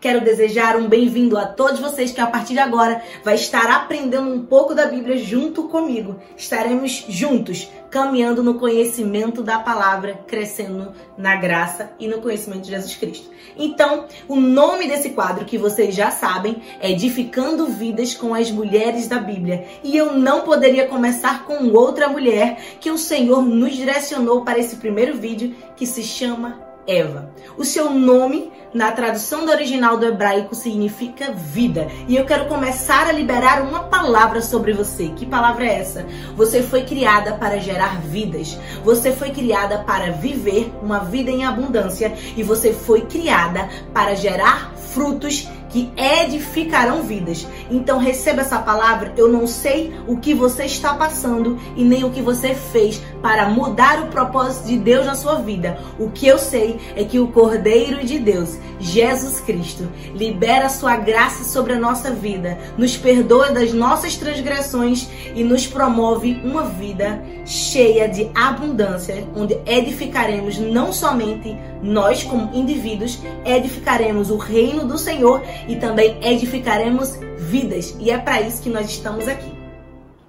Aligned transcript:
Quero 0.00 0.20
desejar 0.20 0.76
um 0.76 0.88
bem-vindo 0.88 1.36
a 1.36 1.44
todos 1.44 1.80
vocês 1.80 2.12
que 2.12 2.20
a 2.20 2.26
partir 2.26 2.52
de 2.52 2.60
agora 2.60 3.02
vai 3.24 3.34
estar 3.34 3.68
aprendendo 3.68 4.32
um 4.32 4.44
pouco 4.44 4.72
da 4.72 4.86
Bíblia 4.86 5.18
junto 5.18 5.64
comigo. 5.64 6.14
Estaremos 6.36 7.04
juntos 7.08 7.68
caminhando 7.90 8.40
no 8.40 8.60
conhecimento 8.60 9.42
da 9.42 9.58
palavra, 9.58 10.20
crescendo 10.24 10.92
na 11.16 11.34
graça 11.34 11.90
e 11.98 12.06
no 12.06 12.20
conhecimento 12.20 12.62
de 12.62 12.70
Jesus 12.70 12.94
Cristo. 12.94 13.28
Então, 13.56 14.04
o 14.28 14.36
nome 14.36 14.86
desse 14.86 15.10
quadro 15.10 15.44
que 15.44 15.58
vocês 15.58 15.92
já 15.96 16.12
sabem 16.12 16.62
é 16.80 16.92
Edificando 16.92 17.66
Vidas 17.66 18.14
com 18.14 18.34
as 18.34 18.52
Mulheres 18.52 19.08
da 19.08 19.18
Bíblia. 19.18 19.66
E 19.82 19.96
eu 19.96 20.12
não 20.12 20.42
poderia 20.42 20.86
começar 20.86 21.44
com 21.44 21.72
outra 21.72 22.08
mulher 22.08 22.60
que 22.80 22.92
o 22.92 22.98
Senhor 22.98 23.42
nos 23.42 23.74
direcionou 23.74 24.44
para 24.44 24.60
esse 24.60 24.76
primeiro 24.76 25.16
vídeo 25.16 25.56
que 25.74 25.86
se 25.86 26.04
chama 26.04 26.67
Eva. 26.88 27.30
O 27.58 27.64
seu 27.64 27.90
nome, 27.90 28.50
na 28.72 28.90
tradução 28.90 29.44
do 29.44 29.52
original 29.52 29.98
do 29.98 30.06
hebraico, 30.06 30.54
significa 30.54 31.32
vida. 31.32 31.86
E 32.08 32.16
eu 32.16 32.24
quero 32.24 32.46
começar 32.46 33.06
a 33.06 33.12
liberar 33.12 33.60
uma 33.60 33.84
palavra 33.84 34.40
sobre 34.40 34.72
você. 34.72 35.08
Que 35.10 35.26
palavra 35.26 35.66
é 35.66 35.80
essa? 35.80 36.06
Você 36.34 36.62
foi 36.62 36.84
criada 36.84 37.34
para 37.34 37.58
gerar 37.58 38.00
vidas. 38.00 38.58
Você 38.82 39.12
foi 39.12 39.30
criada 39.30 39.80
para 39.80 40.12
viver 40.12 40.72
uma 40.82 41.00
vida 41.00 41.30
em 41.30 41.44
abundância. 41.44 42.14
E 42.34 42.42
você 42.42 42.72
foi 42.72 43.02
criada 43.02 43.68
para 43.92 44.14
gerar 44.14 44.72
frutos 44.74 45.46
que 45.68 45.90
edificarão 45.96 47.02
vidas. 47.02 47.46
Então 47.70 47.98
receba 47.98 48.42
essa 48.42 48.58
palavra. 48.58 49.12
Eu 49.16 49.28
não 49.28 49.46
sei 49.46 49.94
o 50.06 50.16
que 50.16 50.34
você 50.34 50.64
está 50.64 50.94
passando 50.94 51.58
e 51.76 51.84
nem 51.84 52.04
o 52.04 52.10
que 52.10 52.22
você 52.22 52.54
fez 52.54 53.00
para 53.22 53.48
mudar 53.48 54.02
o 54.02 54.06
propósito 54.06 54.66
de 54.66 54.78
Deus 54.78 55.06
na 55.06 55.14
sua 55.14 55.36
vida. 55.36 55.78
O 55.98 56.10
que 56.10 56.26
eu 56.26 56.38
sei 56.38 56.78
é 56.96 57.04
que 57.04 57.18
o 57.18 57.28
Cordeiro 57.28 58.04
de 58.04 58.18
Deus, 58.18 58.58
Jesus 58.78 59.40
Cristo, 59.40 59.88
libera 60.14 60.68
sua 60.68 60.96
graça 60.96 61.44
sobre 61.44 61.74
a 61.74 61.78
nossa 61.78 62.10
vida, 62.10 62.58
nos 62.76 62.96
perdoa 62.96 63.50
das 63.50 63.72
nossas 63.72 64.16
transgressões 64.16 65.08
e 65.34 65.42
nos 65.44 65.66
promove 65.66 66.40
uma 66.44 66.64
vida 66.64 67.22
cheia 67.44 68.08
de 68.08 68.30
abundância, 68.34 69.26
onde 69.34 69.58
edificaremos 69.66 70.58
não 70.58 70.92
somente 70.92 71.56
nós 71.82 72.22
como 72.22 72.54
indivíduos, 72.54 73.18
edificaremos 73.44 74.30
o 74.30 74.36
reino 74.36 74.84
do 74.86 74.98
Senhor 74.98 75.42
e 75.66 75.76
também 75.76 76.18
edificaremos 76.22 77.18
vidas. 77.36 77.96
E 77.98 78.10
é 78.10 78.18
para 78.18 78.40
isso 78.42 78.62
que 78.62 78.68
nós 78.68 78.88
estamos 78.88 79.26
aqui. 79.26 79.50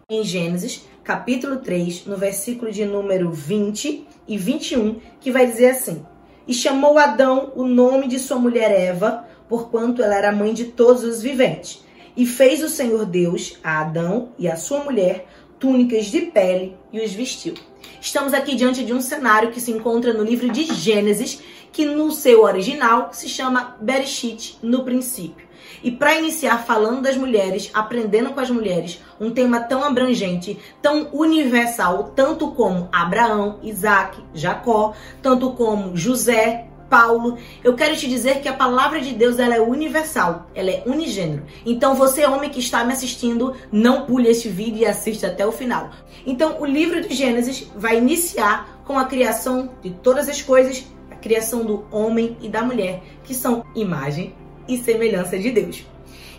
Em 0.10 0.24
Gênesis, 0.24 0.88
capítulo 1.04 1.58
3, 1.58 2.06
no 2.06 2.18
versículo 2.18 2.72
de 2.72 2.86
número 2.86 3.32
20 3.32 4.08
e 4.28 4.38
21, 4.38 5.00
que 5.20 5.32
vai 5.32 5.46
dizer 5.46 5.72
assim: 5.72 6.06
E 6.48 6.54
chamou 6.54 6.98
Adão 6.98 7.52
o 7.56 7.66
nome 7.66 8.08
de 8.08 8.18
sua 8.18 8.40
mulher 8.40 8.72
Eva, 8.72 9.26
porquanto 9.48 10.02
ela 10.02 10.16
era 10.16 10.32
mãe 10.32 10.54
de 10.54 10.66
todos 10.66 11.04
os 11.04 11.22
viventes. 11.22 11.84
E 12.18 12.26
fez 12.26 12.64
o 12.64 12.70
Senhor 12.70 13.06
Deus 13.06 13.58
a 13.64 13.82
Adão 13.82 14.30
e 14.38 14.48
a 14.48 14.56
sua 14.56 14.84
mulher 14.84 15.28
túnicas 15.60 16.06
de 16.06 16.22
pele 16.22 16.76
e 16.92 17.02
os 17.02 17.14
vestiu. 17.14 17.54
Estamos 18.02 18.34
aqui 18.34 18.56
diante 18.56 18.84
de 18.84 18.94
um 18.94 19.02
cenário 19.02 19.52
que 19.52 19.60
se 19.60 19.72
encontra 19.72 20.14
no 20.14 20.24
livro 20.24 20.50
de 20.50 20.64
Gênesis, 20.74 21.42
que 21.72 21.86
no 21.86 22.12
seu 22.12 22.44
original 22.44 23.10
se 23.12 23.30
chama 23.30 23.76
Bereshit, 23.80 24.58
no 24.62 24.84
princípio. 24.84 25.48
E 25.84 25.92
para 25.92 26.16
iniciar 26.16 26.66
falando 26.66 27.02
das 27.02 27.16
mulheres, 27.16 27.70
aprendendo 27.74 28.32
com 28.32 28.40
as 28.40 28.50
mulheres, 28.50 29.02
um 29.20 29.32
tema 29.32 29.62
tão 29.62 29.84
abrangente, 29.84 30.58
tão 30.82 31.10
universal, 31.14 32.12
tanto 32.16 32.52
como 32.52 32.90
Abraão, 32.92 33.60
Isaac, 33.64 34.22
Jacó, 34.34 34.94
tanto 35.22 35.52
como 35.52 35.96
José, 35.96 36.66
Paulo, 36.90 37.38
eu 37.64 37.76
quero 37.76 37.96
te 37.96 38.08
dizer 38.08 38.42
que 38.42 38.48
a 38.48 38.54
palavra 38.54 39.00
de 39.00 39.14
Deus 39.14 39.38
ela 39.38 39.56
é 39.56 39.62
universal, 39.62 40.48
ela 40.56 40.72
é 40.72 40.84
unigênero. 40.88 41.46
Então 41.66 41.94
você 41.94 42.26
homem 42.26 42.50
que 42.50 42.60
está 42.60 42.84
me 42.84 42.92
assistindo, 42.92 43.56
não 43.72 44.06
pule 44.06 44.28
este 44.28 44.50
vídeo 44.50 44.80
e 44.80 44.86
assista 44.86 45.28
até 45.28 45.46
o 45.46 45.52
final. 45.52 45.92
Então 46.26 46.60
o 46.60 46.66
livro 46.66 47.00
de 47.08 47.14
Gênesis 47.14 47.68
vai 47.76 47.98
iniciar 47.98 48.82
com 48.86 48.98
a 48.98 49.06
criação 49.06 49.70
de 49.84 49.92
todas 49.92 50.28
as 50.28 50.42
coisas, 50.42 50.84
criação 51.22 51.66
do 51.66 51.86
homem 51.92 52.38
e 52.42 52.50
da 52.50 52.62
mulher, 52.64 53.02
que 53.24 53.34
são 53.34 53.64
imagem 53.76 54.34
e 54.68 54.78
semelhança 54.78 55.38
de 55.38 55.52
Deus. 55.52 55.86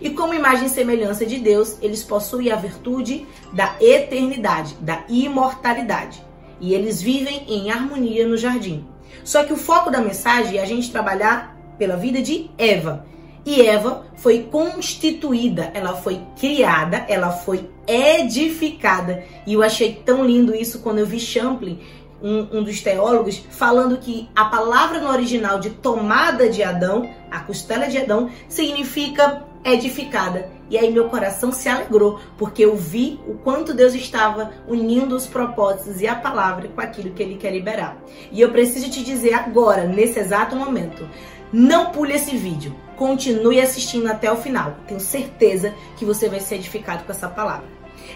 E 0.00 0.10
como 0.10 0.32
imagem 0.32 0.66
e 0.66 0.70
semelhança 0.70 1.26
de 1.26 1.38
Deus, 1.38 1.76
eles 1.82 2.02
possuem 2.02 2.50
a 2.50 2.56
virtude 2.56 3.26
da 3.52 3.74
eternidade, 3.80 4.74
da 4.80 5.04
imortalidade. 5.08 6.24
E 6.60 6.74
eles 6.74 7.02
vivem 7.02 7.44
em 7.48 7.70
harmonia 7.70 8.26
no 8.26 8.36
jardim. 8.36 8.84
Só 9.24 9.44
que 9.44 9.52
o 9.52 9.56
foco 9.56 9.91
da 9.91 10.00
mensagem 10.00 10.58
é 10.58 10.62
a 10.62 10.66
gente 10.66 10.91
trabalhar 10.91 11.56
pela 11.78 11.97
vida 11.97 12.22
de 12.22 12.50
Eva. 12.56 13.04
E 13.44 13.62
Eva 13.62 14.04
foi 14.16 14.42
constituída, 14.44 15.70
ela 15.72 15.97
foi 15.97 16.20
criada, 16.38 17.04
ela 17.08 17.30
foi 17.30 17.68
edificada. 17.86 19.24
E 19.47 19.54
eu 19.54 19.62
achei 19.62 19.94
tão 20.04 20.24
lindo 20.24 20.54
isso 20.54 20.80
quando 20.80 20.98
eu 20.98 21.06
vi 21.06 21.18
Champlin, 21.18 21.78
um, 22.22 22.58
um, 22.58 22.62
dos 22.62 22.81
teólogos, 22.81 23.42
falando 23.50 23.98
que 23.98 24.28
a 24.34 24.44
palavra 24.47 25.00
no 25.00 25.08
original 25.08 25.58
de 25.58 25.70
tomada 25.70 26.48
de 26.48 26.62
Adão, 26.62 27.08
a 27.31 27.41
costela 27.41 27.86
de 27.86 27.98
Adão, 27.98 28.31
significa 28.48 29.44
edificada. 29.64 30.50
E 30.70 30.78
aí 30.78 30.91
meu 30.92 31.09
coração 31.09 31.53
se 31.53 31.69
alegrou, 31.69 32.20
porque 32.38 32.64
eu 32.64 32.76
vi 32.76 33.19
o 33.26 33.34
quanto 33.34 33.75
Deus 33.75 33.94
estava 33.94 34.53
unindo 34.69 35.16
os 35.16 35.26
propósitos 35.26 36.00
e 36.00 36.06
a 36.06 36.14
palavra 36.14 36.69
com 36.69 36.80
aquilo 36.80 37.12
que 37.12 37.22
ele 37.22 37.36
quer 37.36 37.53
liberar. 37.53 37.97
E 38.30 38.41
eu 38.41 38.50
preciso 38.50 38.88
te 38.88 39.03
dizer 39.03 39.34
agora, 39.34 39.84
nesse 39.84 40.19
exato 40.19 40.54
momento, 40.54 41.09
não 41.53 41.91
pule 41.91 42.14
esse 42.14 42.36
vídeo. 42.36 42.75
Continue 42.97 43.60
assistindo 43.60 44.06
até 44.06 44.30
o 44.30 44.36
final. 44.36 44.76
Tenho 44.86 45.00
certeza 45.00 45.75
que 45.97 46.04
você 46.04 46.28
vai 46.28 46.38
ser 46.41 46.56
edificado 46.56 47.04
com 47.04 47.12
essa 47.12 47.28
palavra. 47.28 47.66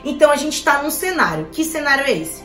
Então 0.05 0.31
a 0.31 0.37
gente 0.37 0.55
está 0.55 0.83
num 0.83 0.91
cenário. 0.91 1.49
Que 1.51 1.65
cenário 1.65 2.05
é 2.05 2.13
esse? 2.13 2.45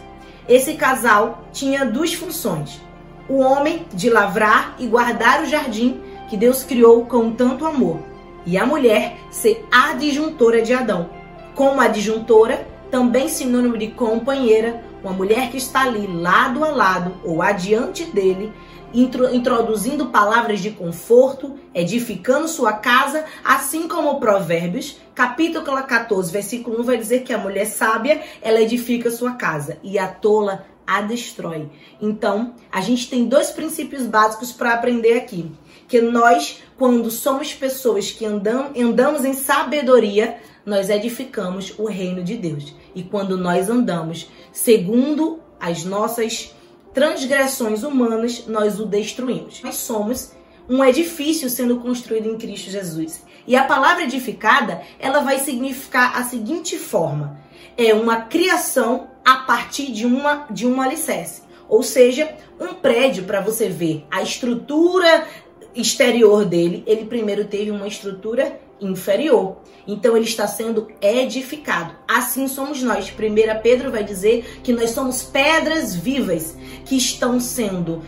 Esse 0.49 0.73
casal 0.73 1.45
tinha 1.53 1.85
duas 1.85 2.13
funções: 2.13 2.81
o 3.29 3.37
homem 3.37 3.85
de 3.93 4.09
lavrar 4.09 4.75
e 4.79 4.87
guardar 4.87 5.43
o 5.43 5.45
jardim 5.45 6.01
que 6.27 6.35
Deus 6.35 6.63
criou 6.63 7.05
com 7.05 7.31
tanto 7.31 7.65
amor 7.65 7.99
e 8.45 8.57
a 8.57 8.65
mulher 8.65 9.17
ser 9.29 9.65
adjuntora 9.71 10.61
de 10.61 10.73
Adão. 10.73 11.09
Como 11.53 11.79
adjuntora, 11.79 12.67
também 12.89 13.27
sinônimo 13.27 13.77
de 13.77 13.89
companheira, 13.89 14.83
uma 15.03 15.13
mulher 15.13 15.51
que 15.51 15.57
está 15.57 15.81
ali 15.81 16.07
lado 16.07 16.65
a 16.65 16.69
lado 16.69 17.13
ou 17.23 17.41
adiante 17.43 18.05
dele, 18.05 18.51
introduzindo 18.93 20.07
palavras 20.07 20.59
de 20.59 20.71
conforto, 20.71 21.57
edificando 21.73 22.47
sua 22.47 22.73
casa, 22.73 23.25
assim 23.43 23.87
como 23.87 24.19
Provérbios, 24.19 24.97
capítulo 25.13 25.65
14, 25.65 26.31
versículo 26.31 26.81
1 26.81 26.83
vai 26.83 26.97
dizer 26.97 27.23
que 27.23 27.33
a 27.33 27.37
mulher 27.37 27.65
sábia, 27.65 28.21
ela 28.41 28.61
edifica 28.61 29.11
sua 29.11 29.33
casa 29.33 29.77
e 29.83 29.99
a 29.99 30.07
tola 30.07 30.65
a 30.85 31.01
destrói. 31.01 31.69
Então, 32.01 32.55
a 32.71 32.81
gente 32.81 33.09
tem 33.09 33.25
dois 33.25 33.51
princípios 33.51 34.07
básicos 34.07 34.51
para 34.51 34.73
aprender 34.73 35.13
aqui 35.13 35.51
que 35.87 36.01
nós, 36.01 36.63
quando 36.77 37.11
somos 37.11 37.53
pessoas 37.53 38.11
que 38.11 38.25
andam, 38.25 38.71
andamos 38.75 39.25
em 39.25 39.33
sabedoria, 39.33 40.37
nós 40.65 40.89
edificamos 40.89 41.73
o 41.77 41.85
reino 41.85 42.23
de 42.23 42.35
Deus. 42.37 42.75
E 42.95 43.03
quando 43.03 43.37
nós 43.37 43.69
andamos 43.69 44.29
segundo 44.51 45.39
as 45.59 45.83
nossas 45.83 46.55
transgressões 46.93 47.83
humanas, 47.83 48.45
nós 48.47 48.79
o 48.79 48.85
destruímos. 48.85 49.61
Nós 49.63 49.75
somos 49.75 50.31
um 50.69 50.83
edifício 50.83 51.49
sendo 51.49 51.77
construído 51.77 52.29
em 52.29 52.37
Cristo 52.37 52.69
Jesus. 52.69 53.23
E 53.47 53.55
a 53.55 53.63
palavra 53.63 54.03
edificada, 54.03 54.81
ela 54.99 55.21
vai 55.21 55.39
significar 55.39 56.17
a 56.17 56.23
seguinte 56.23 56.77
forma: 56.77 57.39
é 57.77 57.93
uma 57.93 58.21
criação 58.21 59.09
a 59.25 59.37
partir 59.37 59.91
de 59.91 60.05
uma 60.05 60.47
de 60.49 60.67
um 60.67 60.81
alicerce. 60.81 61.41
Ou 61.67 61.83
seja, 61.83 62.35
um 62.59 62.73
prédio 62.73 63.23
para 63.23 63.41
você 63.41 63.69
ver 63.69 64.05
a 64.09 64.21
estrutura 64.21 65.27
exterior 65.75 66.45
dele, 66.45 66.83
ele 66.87 67.05
primeiro 67.05 67.45
teve 67.45 67.69
uma 67.69 67.87
estrutura 67.87 68.59
inferior. 68.81 69.57
Então 69.87 70.15
ele 70.15 70.25
está 70.25 70.47
sendo 70.47 70.87
edificado. 71.01 71.95
Assim 72.07 72.47
somos 72.47 72.81
nós. 72.83 73.09
Primeira 73.09 73.55
Pedro 73.55 73.91
vai 73.91 74.03
dizer 74.03 74.59
que 74.63 74.73
nós 74.73 74.91
somos 74.91 75.23
pedras 75.23 75.95
vivas 75.95 76.55
que 76.85 76.95
estão 76.95 77.39
sendo 77.39 78.01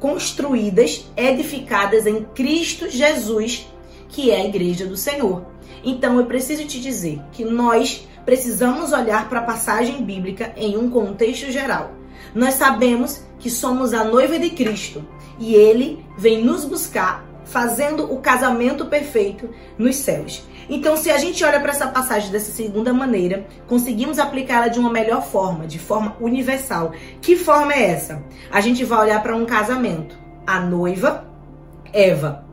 construídas, 0.00 1.06
edificadas 1.16 2.06
em 2.06 2.24
Cristo 2.24 2.88
Jesus, 2.88 3.66
que 4.08 4.30
é 4.30 4.40
a 4.40 4.44
igreja 4.44 4.86
do 4.86 4.96
Senhor. 4.96 5.44
Então 5.84 6.18
eu 6.18 6.26
preciso 6.26 6.64
te 6.64 6.80
dizer 6.80 7.20
que 7.32 7.44
nós 7.44 8.06
precisamos 8.24 8.92
olhar 8.92 9.28
para 9.28 9.40
a 9.40 9.44
passagem 9.44 10.02
bíblica 10.04 10.52
em 10.56 10.76
um 10.76 10.90
contexto 10.90 11.50
geral. 11.50 11.92
Nós 12.34 12.54
sabemos 12.54 13.22
que 13.38 13.48
somos 13.48 13.92
a 13.94 14.04
noiva 14.04 14.38
de 14.38 14.50
Cristo 14.50 15.04
e 15.38 15.54
ele 15.54 16.04
vem 16.16 16.44
nos 16.44 16.64
buscar 16.64 17.27
fazendo 17.48 18.12
o 18.12 18.18
casamento 18.18 18.86
perfeito 18.86 19.48
nos 19.76 19.96
céus. 19.96 20.42
Então, 20.68 20.96
se 20.96 21.10
a 21.10 21.16
gente 21.16 21.42
olha 21.44 21.60
para 21.60 21.72
essa 21.72 21.88
passagem 21.88 22.30
dessa 22.30 22.52
segunda 22.52 22.92
maneira, 22.92 23.46
conseguimos 23.66 24.18
aplicá-la 24.18 24.68
de 24.68 24.78
uma 24.78 24.90
melhor 24.90 25.22
forma, 25.24 25.66
de 25.66 25.78
forma 25.78 26.14
universal. 26.20 26.92
Que 27.22 27.36
forma 27.36 27.72
é 27.72 27.90
essa? 27.90 28.22
A 28.50 28.60
gente 28.60 28.84
vai 28.84 29.00
olhar 29.00 29.22
para 29.22 29.34
um 29.34 29.46
casamento. 29.46 30.18
A 30.46 30.60
noiva, 30.60 31.26
Eva, 31.92 32.44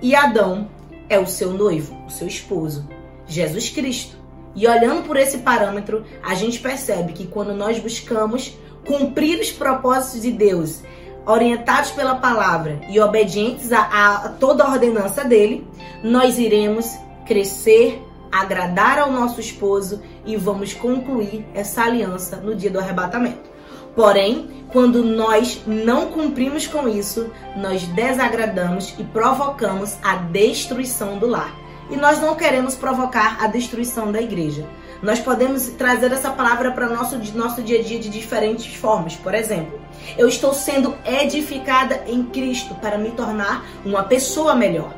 e 0.00 0.14
Adão, 0.14 0.68
é 1.08 1.18
o 1.18 1.26
seu 1.26 1.52
noivo, 1.52 1.96
o 2.06 2.10
seu 2.10 2.26
esposo, 2.26 2.88
Jesus 3.26 3.68
Cristo. 3.68 4.16
E 4.54 4.66
olhando 4.66 5.04
por 5.04 5.16
esse 5.16 5.38
parâmetro, 5.38 6.04
a 6.22 6.34
gente 6.34 6.58
percebe 6.58 7.12
que 7.12 7.26
quando 7.26 7.54
nós 7.54 7.78
buscamos 7.78 8.56
cumprir 8.84 9.38
os 9.40 9.52
propósitos 9.52 10.22
de 10.22 10.32
Deus, 10.32 10.82
orientados 11.26 11.90
pela 11.90 12.16
palavra 12.16 12.80
e 12.88 12.98
obedientes 13.00 13.72
a, 13.72 13.82
a 13.82 14.28
toda 14.28 14.64
a 14.64 14.70
ordenança 14.70 15.24
dele, 15.24 15.66
nós 16.02 16.38
iremos 16.38 16.98
crescer, 17.26 18.02
agradar 18.30 18.98
ao 18.98 19.12
nosso 19.12 19.40
esposo 19.40 20.02
e 20.24 20.36
vamos 20.36 20.72
concluir 20.72 21.46
essa 21.54 21.82
aliança 21.82 22.36
no 22.36 22.54
dia 22.54 22.70
do 22.70 22.78
arrebatamento. 22.78 23.50
Porém, 23.94 24.64
quando 24.72 25.04
nós 25.04 25.62
não 25.66 26.06
cumprimos 26.06 26.66
com 26.66 26.88
isso, 26.88 27.30
nós 27.56 27.82
desagradamos 27.88 28.94
e 28.98 29.04
provocamos 29.04 29.96
a 30.02 30.16
destruição 30.16 31.18
do 31.18 31.26
lar. 31.26 31.54
E 31.90 31.96
nós 31.96 32.20
não 32.20 32.34
queremos 32.34 32.74
provocar 32.74 33.36
a 33.38 33.46
destruição 33.46 34.10
da 34.10 34.22
igreja. 34.22 34.66
Nós 35.02 35.18
podemos 35.18 35.66
trazer 35.70 36.12
essa 36.12 36.30
palavra 36.30 36.70
para 36.70 36.88
o 36.88 36.94
nosso, 36.94 37.18
nosso 37.36 37.60
dia 37.60 37.80
a 37.80 37.82
dia 37.82 37.98
de 37.98 38.08
diferentes 38.08 38.72
formas. 38.76 39.16
Por 39.16 39.34
exemplo, 39.34 39.80
eu 40.16 40.28
estou 40.28 40.54
sendo 40.54 40.94
edificada 41.04 42.04
em 42.06 42.22
Cristo 42.26 42.76
para 42.76 42.96
me 42.96 43.10
tornar 43.10 43.66
uma 43.84 44.04
pessoa 44.04 44.54
melhor. 44.54 44.94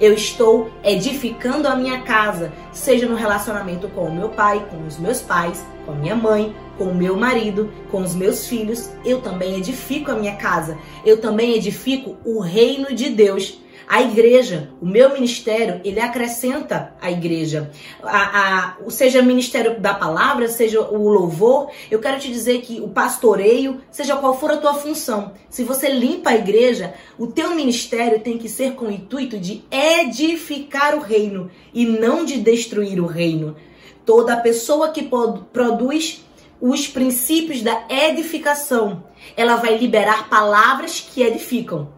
Eu 0.00 0.12
estou 0.12 0.70
edificando 0.84 1.66
a 1.66 1.74
minha 1.74 2.02
casa, 2.02 2.52
seja 2.72 3.08
no 3.08 3.16
relacionamento 3.16 3.88
com 3.88 4.02
o 4.02 4.14
meu 4.14 4.28
pai, 4.28 4.64
com 4.70 4.86
os 4.86 4.96
meus 4.96 5.20
pais, 5.20 5.66
com 5.84 5.90
a 5.90 5.96
minha 5.96 6.14
mãe, 6.14 6.54
com 6.76 6.84
o 6.84 6.94
meu 6.94 7.16
marido, 7.16 7.72
com 7.90 8.00
os 8.00 8.14
meus 8.14 8.46
filhos. 8.46 8.88
Eu 9.04 9.20
também 9.20 9.56
edifico 9.56 10.12
a 10.12 10.14
minha 10.14 10.36
casa. 10.36 10.78
Eu 11.04 11.20
também 11.20 11.56
edifico 11.56 12.16
o 12.24 12.38
reino 12.38 12.94
de 12.94 13.10
Deus. 13.10 13.58
A 13.90 14.02
igreja, 14.02 14.68
o 14.82 14.86
meu 14.86 15.14
ministério, 15.14 15.80
ele 15.82 15.98
acrescenta 15.98 16.92
a 17.00 17.10
igreja. 17.10 17.70
A, 18.02 18.76
a, 18.76 18.90
seja 18.90 19.22
ministério 19.22 19.80
da 19.80 19.94
palavra, 19.94 20.46
seja 20.46 20.78
o 20.82 21.08
louvor, 21.08 21.70
eu 21.90 21.98
quero 21.98 22.20
te 22.20 22.28
dizer 22.28 22.60
que 22.60 22.82
o 22.82 22.88
pastoreio, 22.90 23.80
seja 23.90 24.14
qual 24.16 24.38
for 24.38 24.50
a 24.50 24.58
tua 24.58 24.74
função, 24.74 25.32
se 25.48 25.64
você 25.64 25.88
limpa 25.88 26.28
a 26.28 26.36
igreja, 26.36 26.92
o 27.18 27.28
teu 27.28 27.54
ministério 27.54 28.20
tem 28.20 28.36
que 28.36 28.46
ser 28.46 28.74
com 28.74 28.88
o 28.88 28.92
intuito 28.92 29.38
de 29.38 29.64
edificar 29.70 30.94
o 30.94 31.00
reino 31.00 31.50
e 31.72 31.86
não 31.86 32.26
de 32.26 32.36
destruir 32.36 33.00
o 33.00 33.06
reino. 33.06 33.56
Toda 34.04 34.36
pessoa 34.36 34.90
que 34.90 35.08
produz 35.50 36.26
os 36.60 36.86
princípios 36.86 37.62
da 37.62 37.86
edificação, 37.88 39.02
ela 39.34 39.56
vai 39.56 39.78
liberar 39.78 40.28
palavras 40.28 41.00
que 41.00 41.22
edificam 41.22 41.96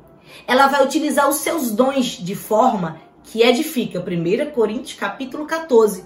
ela 0.51 0.67
vai 0.67 0.85
utilizar 0.85 1.29
os 1.29 1.37
seus 1.37 1.71
dons 1.71 2.19
de 2.19 2.35
forma 2.35 3.01
que 3.23 3.41
edifica. 3.41 4.01
1 4.01 4.51
Coríntios 4.51 4.99
capítulo 4.99 5.47
14. 5.47 6.05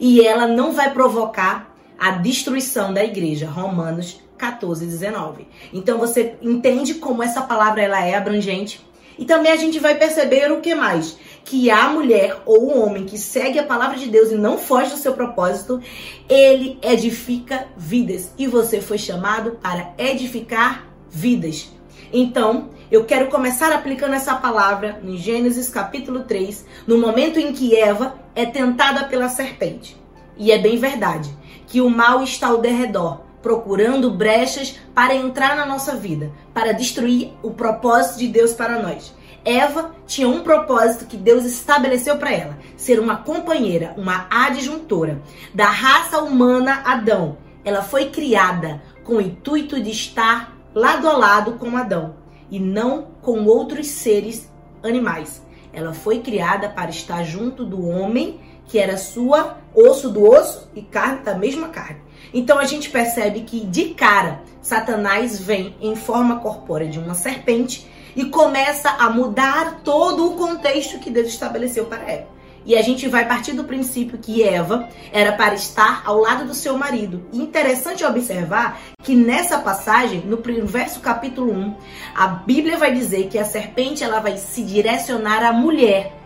E 0.00 0.26
ela 0.26 0.46
não 0.46 0.72
vai 0.72 0.94
provocar 0.94 1.76
a 1.98 2.12
destruição 2.12 2.94
da 2.94 3.04
igreja. 3.04 3.50
Romanos 3.50 4.18
14, 4.38 4.86
19. 4.86 5.46
Então 5.74 5.98
você 5.98 6.36
entende 6.40 6.94
como 6.94 7.22
essa 7.22 7.42
palavra 7.42 7.82
ela 7.82 8.02
é 8.02 8.14
abrangente. 8.14 8.80
E 9.18 9.26
também 9.26 9.52
a 9.52 9.56
gente 9.56 9.78
vai 9.78 9.94
perceber 9.94 10.50
o 10.50 10.62
que 10.62 10.74
mais? 10.74 11.18
Que 11.44 11.70
a 11.70 11.90
mulher 11.90 12.40
ou 12.46 12.62
o 12.62 12.80
homem 12.80 13.04
que 13.04 13.18
segue 13.18 13.58
a 13.58 13.66
palavra 13.66 13.98
de 13.98 14.08
Deus 14.08 14.30
e 14.30 14.36
não 14.36 14.56
foge 14.56 14.92
do 14.92 14.96
seu 14.96 15.12
propósito, 15.12 15.82
ele 16.30 16.78
edifica 16.80 17.66
vidas. 17.76 18.32
E 18.38 18.46
você 18.46 18.80
foi 18.80 18.96
chamado 18.96 19.58
para 19.60 19.92
edificar 19.98 20.88
vidas. 21.10 21.70
Então, 22.10 22.70
eu 22.92 23.06
quero 23.06 23.28
começar 23.28 23.72
aplicando 23.72 24.12
essa 24.12 24.34
palavra 24.34 25.00
em 25.02 25.16
Gênesis 25.16 25.70
capítulo 25.70 26.24
3, 26.24 26.66
no 26.86 26.98
momento 26.98 27.40
em 27.40 27.50
que 27.50 27.74
Eva 27.74 28.16
é 28.34 28.44
tentada 28.44 29.04
pela 29.04 29.30
serpente. 29.30 29.96
E 30.36 30.52
é 30.52 30.58
bem 30.58 30.76
verdade 30.76 31.34
que 31.66 31.80
o 31.80 31.88
mal 31.88 32.22
está 32.22 32.48
ao 32.48 32.58
derredor, 32.58 33.22
procurando 33.40 34.10
brechas 34.10 34.78
para 34.94 35.14
entrar 35.14 35.56
na 35.56 35.64
nossa 35.64 35.96
vida, 35.96 36.30
para 36.52 36.72
destruir 36.72 37.32
o 37.42 37.52
propósito 37.52 38.18
de 38.18 38.28
Deus 38.28 38.52
para 38.52 38.82
nós. 38.82 39.14
Eva 39.42 39.94
tinha 40.06 40.28
um 40.28 40.42
propósito 40.42 41.06
que 41.06 41.16
Deus 41.16 41.46
estabeleceu 41.46 42.18
para 42.18 42.32
ela: 42.32 42.58
ser 42.76 43.00
uma 43.00 43.16
companheira, 43.16 43.94
uma 43.96 44.26
adjuntora 44.28 45.22
da 45.54 45.70
raça 45.70 46.22
humana 46.22 46.82
Adão. 46.84 47.38
Ela 47.64 47.80
foi 47.80 48.10
criada 48.10 48.82
com 49.02 49.14
o 49.14 49.20
intuito 49.22 49.80
de 49.80 49.90
estar 49.90 50.54
lado 50.74 51.08
a 51.08 51.16
lado 51.16 51.52
com 51.52 51.74
Adão 51.74 52.20
e 52.52 52.60
não 52.60 53.06
com 53.22 53.46
outros 53.46 53.86
seres 53.86 54.52
animais. 54.82 55.42
Ela 55.72 55.94
foi 55.94 56.18
criada 56.18 56.68
para 56.68 56.90
estar 56.90 57.24
junto 57.24 57.64
do 57.64 57.88
homem, 57.88 58.38
que 58.66 58.78
era 58.78 58.98
sua 58.98 59.56
osso 59.74 60.10
do 60.10 60.30
osso 60.30 60.68
e 60.76 60.82
carne 60.82 61.22
da 61.22 61.34
mesma 61.34 61.70
carne. 61.70 62.02
Então 62.32 62.58
a 62.58 62.66
gente 62.66 62.90
percebe 62.90 63.40
que 63.40 63.60
de 63.60 63.94
cara 63.94 64.42
Satanás 64.60 65.40
vem 65.40 65.74
em 65.80 65.96
forma 65.96 66.40
corpórea 66.40 66.86
de 66.86 66.98
uma 66.98 67.14
serpente 67.14 67.90
e 68.14 68.26
começa 68.26 68.90
a 68.90 69.08
mudar 69.08 69.80
todo 69.82 70.30
o 70.30 70.36
contexto 70.36 70.98
que 70.98 71.10
Deus 71.10 71.28
estabeleceu 71.28 71.86
para 71.86 72.02
ela. 72.02 72.28
E 72.64 72.76
a 72.76 72.82
gente 72.82 73.08
vai 73.08 73.26
partir 73.26 73.52
do 73.52 73.64
princípio 73.64 74.18
que 74.18 74.42
Eva 74.42 74.88
era 75.12 75.32
para 75.32 75.54
estar 75.54 76.02
ao 76.04 76.20
lado 76.20 76.46
do 76.46 76.54
seu 76.54 76.78
marido. 76.78 77.26
Interessante 77.32 78.04
observar 78.04 78.80
que 79.02 79.14
nessa 79.14 79.58
passagem, 79.58 80.20
no 80.20 80.38
verso 80.64 81.00
capítulo 81.00 81.52
1, 81.52 81.76
a 82.14 82.26
Bíblia 82.28 82.78
vai 82.78 82.92
dizer 82.92 83.28
que 83.28 83.38
a 83.38 83.44
serpente 83.44 84.04
ela 84.04 84.20
vai 84.20 84.36
se 84.36 84.62
direcionar 84.62 85.44
à 85.44 85.52
mulher. 85.52 86.16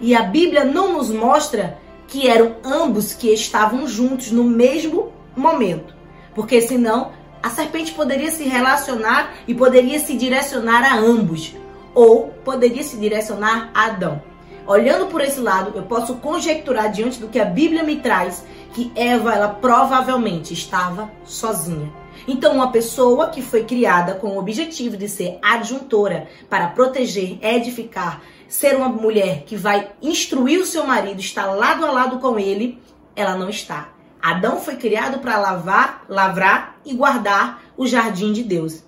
E 0.00 0.14
a 0.14 0.22
Bíblia 0.22 0.64
não 0.64 0.92
nos 0.92 1.10
mostra 1.10 1.78
que 2.08 2.26
eram 2.26 2.56
ambos 2.64 3.12
que 3.12 3.32
estavam 3.32 3.86
juntos 3.86 4.32
no 4.32 4.44
mesmo 4.44 5.12
momento. 5.36 5.94
Porque 6.34 6.60
senão 6.60 7.12
a 7.42 7.50
serpente 7.50 7.92
poderia 7.92 8.30
se 8.30 8.44
relacionar 8.44 9.34
e 9.46 9.54
poderia 9.54 10.00
se 10.00 10.16
direcionar 10.16 10.82
a 10.84 10.96
ambos. 10.96 11.54
Ou 11.94 12.28
poderia 12.44 12.82
se 12.82 12.96
direcionar 12.96 13.70
a 13.74 13.86
Adão. 13.86 14.22
Olhando 14.68 15.06
por 15.06 15.22
esse 15.22 15.40
lado, 15.40 15.72
eu 15.74 15.84
posso 15.84 16.16
conjecturar 16.16 16.92
diante 16.92 17.18
do 17.18 17.28
que 17.28 17.40
a 17.40 17.44
Bíblia 17.46 17.82
me 17.82 17.96
traz 17.96 18.44
que 18.74 18.92
Eva 18.94 19.32
ela 19.32 19.48
provavelmente 19.48 20.52
estava 20.52 21.10
sozinha. 21.24 21.90
Então, 22.26 22.52
uma 22.52 22.70
pessoa 22.70 23.28
que 23.28 23.40
foi 23.40 23.64
criada 23.64 24.14
com 24.14 24.28
o 24.28 24.38
objetivo 24.38 24.94
de 24.94 25.08
ser 25.08 25.38
adjuntora 25.40 26.28
para 26.50 26.66
proteger, 26.66 27.38
edificar, 27.40 28.20
ser 28.46 28.76
uma 28.76 28.90
mulher 28.90 29.44
que 29.46 29.56
vai 29.56 29.90
instruir 30.02 30.60
o 30.60 30.66
seu 30.66 30.86
marido, 30.86 31.18
estar 31.18 31.46
lado 31.46 31.86
a 31.86 31.90
lado 31.90 32.18
com 32.18 32.38
ele, 32.38 32.78
ela 33.16 33.36
não 33.36 33.48
está. 33.48 33.88
Adão 34.20 34.60
foi 34.60 34.76
criado 34.76 35.20
para 35.20 35.38
lavar, 35.38 36.04
lavrar 36.10 36.78
e 36.84 36.92
guardar 36.92 37.62
o 37.74 37.86
jardim 37.86 38.34
de 38.34 38.44
Deus. 38.44 38.84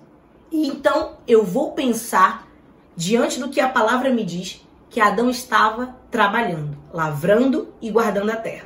E 0.51 0.67
então 0.67 1.17
eu 1.27 1.43
vou 1.43 1.71
pensar 1.71 2.47
diante 2.95 3.39
do 3.39 3.49
que 3.49 3.59
a 3.59 3.67
palavra 3.67 4.11
me 4.11 4.23
diz 4.23 4.60
que 4.91 4.99
Adão 4.99 5.29
estava 5.29 5.95
trabalhando, 6.11 6.77
lavrando 6.93 7.73
e 7.81 7.89
guardando 7.89 8.29
a 8.29 8.35
terra. 8.35 8.65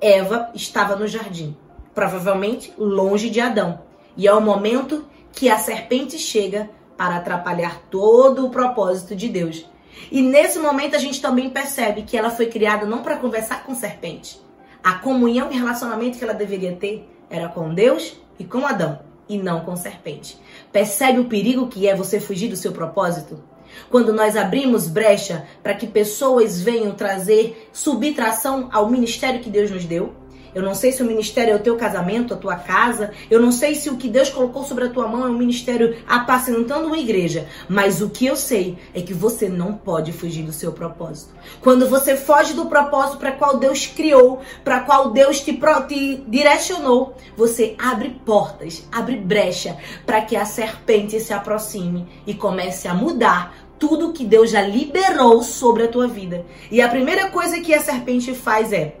Eva 0.00 0.50
estava 0.54 0.96
no 0.96 1.06
jardim, 1.06 1.54
provavelmente 1.94 2.72
longe 2.78 3.28
de 3.28 3.40
Adão. 3.40 3.80
E 4.16 4.26
é 4.26 4.32
o 4.32 4.40
momento 4.40 5.04
que 5.32 5.50
a 5.50 5.58
serpente 5.58 6.18
chega 6.18 6.70
para 6.96 7.16
atrapalhar 7.16 7.82
todo 7.90 8.46
o 8.46 8.50
propósito 8.50 9.14
de 9.14 9.28
Deus. 9.28 9.68
E 10.10 10.22
nesse 10.22 10.58
momento 10.58 10.96
a 10.96 10.98
gente 10.98 11.20
também 11.20 11.50
percebe 11.50 12.02
que 12.02 12.16
ela 12.16 12.30
foi 12.30 12.46
criada 12.46 12.86
não 12.86 13.02
para 13.02 13.18
conversar 13.18 13.62
com 13.64 13.74
serpente. 13.74 14.40
A 14.82 14.94
comunhão 14.94 15.52
e 15.52 15.58
relacionamento 15.58 16.16
que 16.16 16.24
ela 16.24 16.32
deveria 16.32 16.74
ter 16.74 17.06
era 17.28 17.48
com 17.48 17.74
Deus 17.74 18.16
e 18.38 18.44
com 18.44 18.66
Adão, 18.66 19.00
e 19.28 19.36
não 19.36 19.60
com 19.60 19.76
serpente. 19.76 20.40
Percebe 20.72 21.20
o 21.20 21.26
perigo 21.26 21.68
que 21.68 21.86
é 21.86 21.94
você 21.94 22.18
fugir 22.18 22.48
do 22.48 22.56
seu 22.56 22.72
propósito? 22.72 23.42
Quando 23.90 24.12
nós 24.12 24.36
abrimos 24.36 24.88
brecha 24.88 25.46
para 25.62 25.74
que 25.74 25.86
pessoas 25.86 26.60
venham 26.60 26.92
trazer 26.92 27.68
subtração 27.72 28.68
ao 28.72 28.90
ministério 28.90 29.40
que 29.40 29.50
Deus 29.50 29.70
nos 29.70 29.84
deu. 29.84 30.25
Eu 30.56 30.62
não 30.62 30.74
sei 30.74 30.90
se 30.90 31.02
o 31.02 31.06
ministério 31.06 31.52
é 31.52 31.56
o 31.56 31.62
teu 31.62 31.76
casamento, 31.76 32.32
a 32.32 32.36
tua 32.38 32.56
casa. 32.56 33.10
Eu 33.30 33.38
não 33.38 33.52
sei 33.52 33.74
se 33.74 33.90
o 33.90 33.98
que 33.98 34.08
Deus 34.08 34.30
colocou 34.30 34.64
sobre 34.64 34.84
a 34.84 34.88
tua 34.88 35.06
mão 35.06 35.26
é 35.26 35.28
um 35.28 35.36
ministério 35.36 35.98
apacentando 36.08 36.86
uma 36.86 36.96
igreja. 36.96 37.46
Mas 37.68 38.00
o 38.00 38.08
que 38.08 38.24
eu 38.24 38.34
sei 38.34 38.78
é 38.94 39.02
que 39.02 39.12
você 39.12 39.50
não 39.50 39.74
pode 39.74 40.12
fugir 40.12 40.44
do 40.44 40.54
seu 40.54 40.72
propósito. 40.72 41.34
Quando 41.60 41.86
você 41.90 42.16
foge 42.16 42.54
do 42.54 42.64
propósito 42.70 43.18
para 43.18 43.32
qual 43.32 43.58
Deus 43.58 43.86
criou, 43.86 44.40
para 44.64 44.80
qual 44.80 45.10
Deus 45.10 45.40
te, 45.40 45.52
te 45.88 46.24
direcionou, 46.26 47.14
você 47.36 47.74
abre 47.78 48.18
portas, 48.24 48.88
abre 48.90 49.16
brecha 49.16 49.76
para 50.06 50.22
que 50.22 50.36
a 50.36 50.46
serpente 50.46 51.20
se 51.20 51.34
aproxime 51.34 52.08
e 52.26 52.32
comece 52.32 52.88
a 52.88 52.94
mudar 52.94 53.54
tudo 53.78 54.14
que 54.14 54.24
Deus 54.24 54.52
já 54.52 54.62
liberou 54.62 55.42
sobre 55.42 55.82
a 55.82 55.88
tua 55.88 56.08
vida. 56.08 56.46
E 56.70 56.80
a 56.80 56.88
primeira 56.88 57.28
coisa 57.28 57.60
que 57.60 57.74
a 57.74 57.82
serpente 57.82 58.32
faz 58.32 58.72
é: 58.72 58.96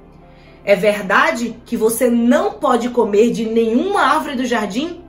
é 0.66 0.74
verdade 0.74 1.56
que 1.64 1.76
você 1.76 2.10
não 2.10 2.54
pode 2.54 2.90
comer 2.90 3.30
de 3.30 3.46
nenhuma 3.46 4.00
árvore 4.00 4.34
do 4.34 4.44
jardim? 4.44 5.00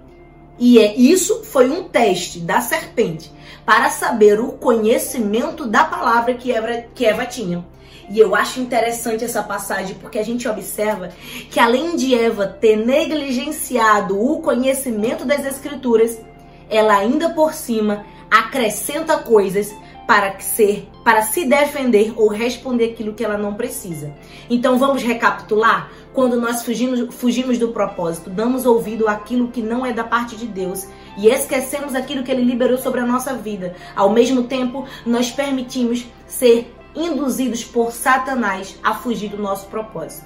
E 0.59 0.77
é 0.77 0.95
isso 0.95 1.43
foi 1.45 1.67
um 1.67 1.85
teste 1.85 2.39
da 2.39 2.61
serpente 2.61 3.31
para 3.65 3.89
saber 3.89 4.39
o 4.39 4.51
conhecimento 4.51 5.65
da 5.65 5.83
palavra 5.83 6.35
que 6.35 6.51
Eva, 6.51 6.83
que 6.93 7.03
Eva 7.03 7.25
tinha. 7.25 7.65
E 8.07 8.19
eu 8.19 8.35
acho 8.35 8.59
interessante 8.59 9.25
essa 9.25 9.41
passagem 9.41 9.95
porque 9.99 10.19
a 10.19 10.23
gente 10.23 10.47
observa 10.47 11.09
que 11.49 11.59
além 11.59 11.95
de 11.95 12.13
Eva 12.13 12.45
ter 12.45 12.75
negligenciado 12.75 14.15
o 14.17 14.39
conhecimento 14.41 15.25
das 15.25 15.43
escrituras, 15.43 16.21
ela 16.69 16.95
ainda 16.95 17.31
por 17.31 17.53
cima 17.53 18.05
acrescenta 18.29 19.17
coisas 19.17 19.73
para 20.07 20.39
ser, 20.39 20.87
para 21.03 21.21
se 21.21 21.45
defender 21.45 22.13
ou 22.15 22.29
responder 22.29 22.91
aquilo 22.91 23.13
que 23.13 23.25
ela 23.25 23.37
não 23.37 23.55
precisa. 23.55 24.13
Então 24.49 24.79
vamos 24.79 25.03
recapitular? 25.03 25.91
Quando 26.13 26.39
nós 26.39 26.63
fugimos, 26.63 27.13
fugimos 27.13 27.57
do 27.57 27.67
propósito, 27.67 28.29
damos 28.29 28.65
ouvido 28.65 29.07
àquilo 29.07 29.49
que 29.49 29.61
não 29.61 29.85
é 29.85 29.91
da 29.91 30.05
parte 30.05 30.37
de 30.37 30.47
Deus 30.47 30.87
e 31.17 31.27
esquecemos 31.27 31.93
aquilo 31.93 32.23
que 32.23 32.31
ele 32.31 32.43
liberou 32.43 32.77
sobre 32.77 33.01
a 33.01 33.05
nossa 33.05 33.33
vida. 33.33 33.75
Ao 33.95 34.09
mesmo 34.09 34.43
tempo, 34.43 34.87
nós 35.05 35.29
permitimos 35.29 36.05
ser 36.25 36.73
induzidos 36.95 37.63
por 37.63 37.91
Satanás 37.91 38.79
a 38.81 38.95
fugir 38.95 39.29
do 39.29 39.37
nosso 39.37 39.67
propósito. 39.67 40.25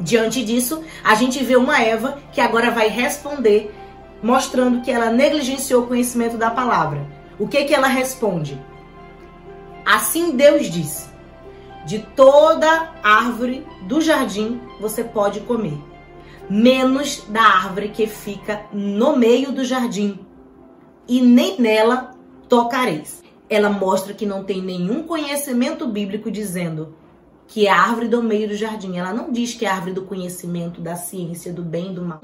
Diante 0.00 0.42
disso, 0.42 0.82
a 1.04 1.14
gente 1.14 1.44
vê 1.44 1.54
uma 1.54 1.80
Eva 1.80 2.18
que 2.32 2.40
agora 2.40 2.70
vai 2.70 2.88
responder, 2.88 3.72
mostrando 4.22 4.80
que 4.80 4.90
ela 4.90 5.10
negligenciou 5.10 5.84
o 5.84 5.86
conhecimento 5.86 6.36
da 6.36 6.50
palavra. 6.50 7.06
O 7.38 7.46
que 7.46 7.64
que 7.64 7.74
ela 7.74 7.86
responde? 7.86 8.58
Assim 9.84 10.36
Deus 10.36 10.70
disse: 10.70 11.08
De 11.86 12.00
toda 12.00 12.92
árvore 13.02 13.66
do 13.82 14.00
jardim 14.00 14.60
você 14.80 15.02
pode 15.04 15.40
comer, 15.40 15.78
menos 16.48 17.24
da 17.28 17.42
árvore 17.42 17.88
que 17.88 18.06
fica 18.06 18.66
no 18.72 19.16
meio 19.16 19.52
do 19.52 19.64
jardim, 19.64 20.18
e 21.08 21.20
nem 21.20 21.60
nela 21.60 22.14
tocareis 22.48 23.22
ela 23.52 23.68
mostra 23.68 24.14
que 24.14 24.24
não 24.24 24.44
tem 24.44 24.62
nenhum 24.62 25.02
conhecimento 25.02 25.86
bíblico 25.86 26.30
dizendo 26.30 26.94
que 27.46 27.66
é 27.66 27.70
a 27.70 27.82
árvore 27.82 28.08
do 28.08 28.22
meio 28.22 28.48
do 28.48 28.54
jardim. 28.54 28.96
Ela 28.96 29.12
não 29.12 29.30
diz 29.30 29.52
que 29.52 29.66
é 29.66 29.68
a 29.68 29.74
árvore 29.74 29.92
do 29.92 30.06
conhecimento, 30.06 30.80
da 30.80 30.96
ciência, 30.96 31.52
do 31.52 31.62
bem 31.62 31.90
e 31.90 31.94
do 31.94 32.02
mal. 32.02 32.22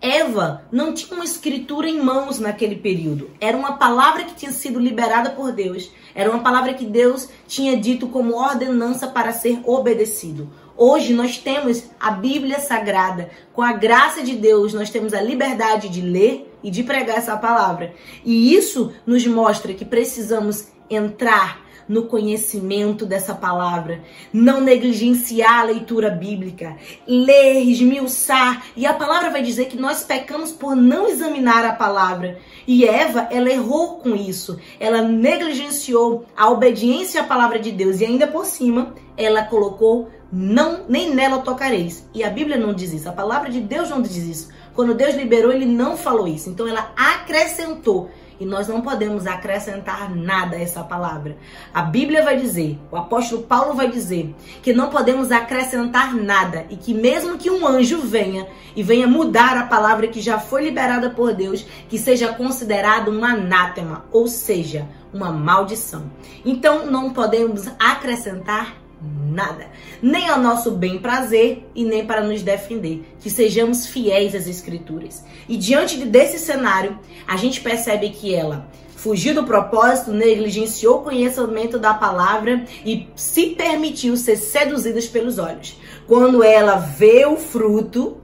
Eva 0.00 0.62
não 0.70 0.94
tinha 0.94 1.14
uma 1.14 1.24
escritura 1.24 1.88
em 1.88 2.00
mãos 2.00 2.38
naquele 2.38 2.76
período. 2.76 3.30
Era 3.40 3.56
uma 3.56 3.76
palavra 3.76 4.24
que 4.24 4.34
tinha 4.34 4.52
sido 4.52 4.78
liberada 4.78 5.30
por 5.30 5.52
Deus. 5.52 5.90
Era 6.14 6.30
uma 6.30 6.42
palavra 6.42 6.74
que 6.74 6.84
Deus 6.84 7.28
tinha 7.46 7.76
dito 7.76 8.06
como 8.08 8.36
ordenança 8.36 9.08
para 9.08 9.32
ser 9.32 9.60
obedecido. 9.64 10.48
Hoje 10.76 11.12
nós 11.12 11.38
temos 11.38 11.84
a 11.98 12.12
Bíblia 12.12 12.60
Sagrada. 12.60 13.30
Com 13.52 13.62
a 13.62 13.72
graça 13.72 14.22
de 14.22 14.36
Deus, 14.36 14.72
nós 14.72 14.90
temos 14.90 15.12
a 15.12 15.20
liberdade 15.20 15.88
de 15.88 16.00
ler 16.00 16.54
e 16.62 16.70
de 16.70 16.84
pregar 16.84 17.18
essa 17.18 17.36
palavra. 17.36 17.92
E 18.24 18.54
isso 18.54 18.92
nos 19.04 19.26
mostra 19.26 19.74
que 19.74 19.84
precisamos 19.84 20.68
entrar 20.88 21.67
no 21.88 22.04
conhecimento 22.04 23.06
dessa 23.06 23.34
palavra, 23.34 24.02
não 24.32 24.60
negligenciar 24.60 25.60
a 25.60 25.64
leitura 25.64 26.10
bíblica, 26.10 26.76
ler, 27.06 27.62
esmiuçar. 27.62 28.66
E 28.76 28.86
a 28.86 28.92
palavra 28.92 29.30
vai 29.30 29.42
dizer 29.42 29.66
que 29.66 29.76
nós 29.76 30.04
pecamos 30.04 30.52
por 30.52 30.76
não 30.76 31.08
examinar 31.08 31.64
a 31.64 31.72
palavra. 31.72 32.38
E 32.66 32.84
Eva, 32.84 33.28
ela 33.30 33.50
errou 33.50 33.96
com 33.96 34.14
isso. 34.14 34.58
Ela 34.78 35.02
negligenciou 35.02 36.26
a 36.36 36.50
obediência 36.50 37.22
à 37.22 37.24
palavra 37.24 37.58
de 37.58 37.72
Deus 37.72 38.00
e 38.00 38.04
ainda 38.04 38.26
por 38.26 38.44
cima, 38.44 38.94
ela 39.16 39.42
colocou 39.44 40.08
não 40.30 40.84
nem 40.88 41.14
nela 41.14 41.38
tocareis. 41.38 42.06
E 42.14 42.22
a 42.22 42.30
Bíblia 42.30 42.58
não 42.58 42.74
diz 42.74 42.92
isso, 42.92 43.08
a 43.08 43.12
palavra 43.12 43.50
de 43.50 43.60
Deus 43.60 43.88
não 43.88 44.02
diz 44.02 44.16
isso. 44.16 44.48
Quando 44.74 44.94
Deus 44.94 45.14
liberou, 45.14 45.52
ele 45.52 45.66
não 45.66 45.96
falou 45.96 46.28
isso. 46.28 46.50
Então 46.50 46.68
ela 46.68 46.92
acrescentou. 46.94 48.10
E 48.40 48.46
nós 48.46 48.68
não 48.68 48.80
podemos 48.80 49.26
acrescentar 49.26 50.14
nada 50.14 50.56
a 50.56 50.60
essa 50.60 50.84
palavra. 50.84 51.36
A 51.74 51.82
Bíblia 51.82 52.22
vai 52.22 52.36
dizer, 52.36 52.78
o 52.90 52.96
apóstolo 52.96 53.42
Paulo 53.42 53.74
vai 53.74 53.90
dizer, 53.90 54.34
que 54.62 54.72
não 54.72 54.90
podemos 54.90 55.32
acrescentar 55.32 56.14
nada 56.14 56.66
e 56.70 56.76
que 56.76 56.94
mesmo 56.94 57.36
que 57.36 57.50
um 57.50 57.66
anjo 57.66 58.00
venha 58.00 58.46
e 58.76 58.82
venha 58.82 59.06
mudar 59.06 59.56
a 59.56 59.66
palavra 59.66 60.06
que 60.06 60.20
já 60.20 60.38
foi 60.38 60.64
liberada 60.64 61.10
por 61.10 61.34
Deus, 61.34 61.66
que 61.88 61.98
seja 61.98 62.32
considerado 62.32 63.10
um 63.10 63.24
anátema, 63.24 64.04
ou 64.12 64.28
seja, 64.28 64.86
uma 65.12 65.32
maldição. 65.32 66.10
Então 66.44 66.86
não 66.86 67.12
podemos 67.12 67.68
acrescentar 67.78 68.76
nada, 69.00 69.68
nem 70.02 70.28
ao 70.28 70.40
nosso 70.40 70.72
bem 70.72 70.98
prazer 70.98 71.68
e 71.74 71.84
nem 71.84 72.04
para 72.04 72.22
nos 72.22 72.42
defender, 72.42 73.04
que 73.20 73.30
sejamos 73.30 73.86
fiéis 73.86 74.34
às 74.34 74.46
escrituras. 74.46 75.24
E 75.48 75.56
diante 75.56 75.96
desse 76.04 76.38
cenário, 76.38 76.98
a 77.26 77.36
gente 77.36 77.60
percebe 77.60 78.10
que 78.10 78.34
ela 78.34 78.68
fugiu 78.96 79.32
do 79.32 79.44
propósito, 79.44 80.10
negligenciou 80.10 80.98
o 80.98 81.02
conhecimento 81.02 81.78
da 81.78 81.94
palavra 81.94 82.64
e 82.84 83.08
se 83.14 83.50
permitiu 83.50 84.16
ser 84.16 84.36
seduzida 84.36 85.00
pelos 85.12 85.38
olhos. 85.38 85.76
Quando 86.06 86.42
ela 86.42 86.76
vê 86.76 87.24
o 87.24 87.36
fruto, 87.36 88.16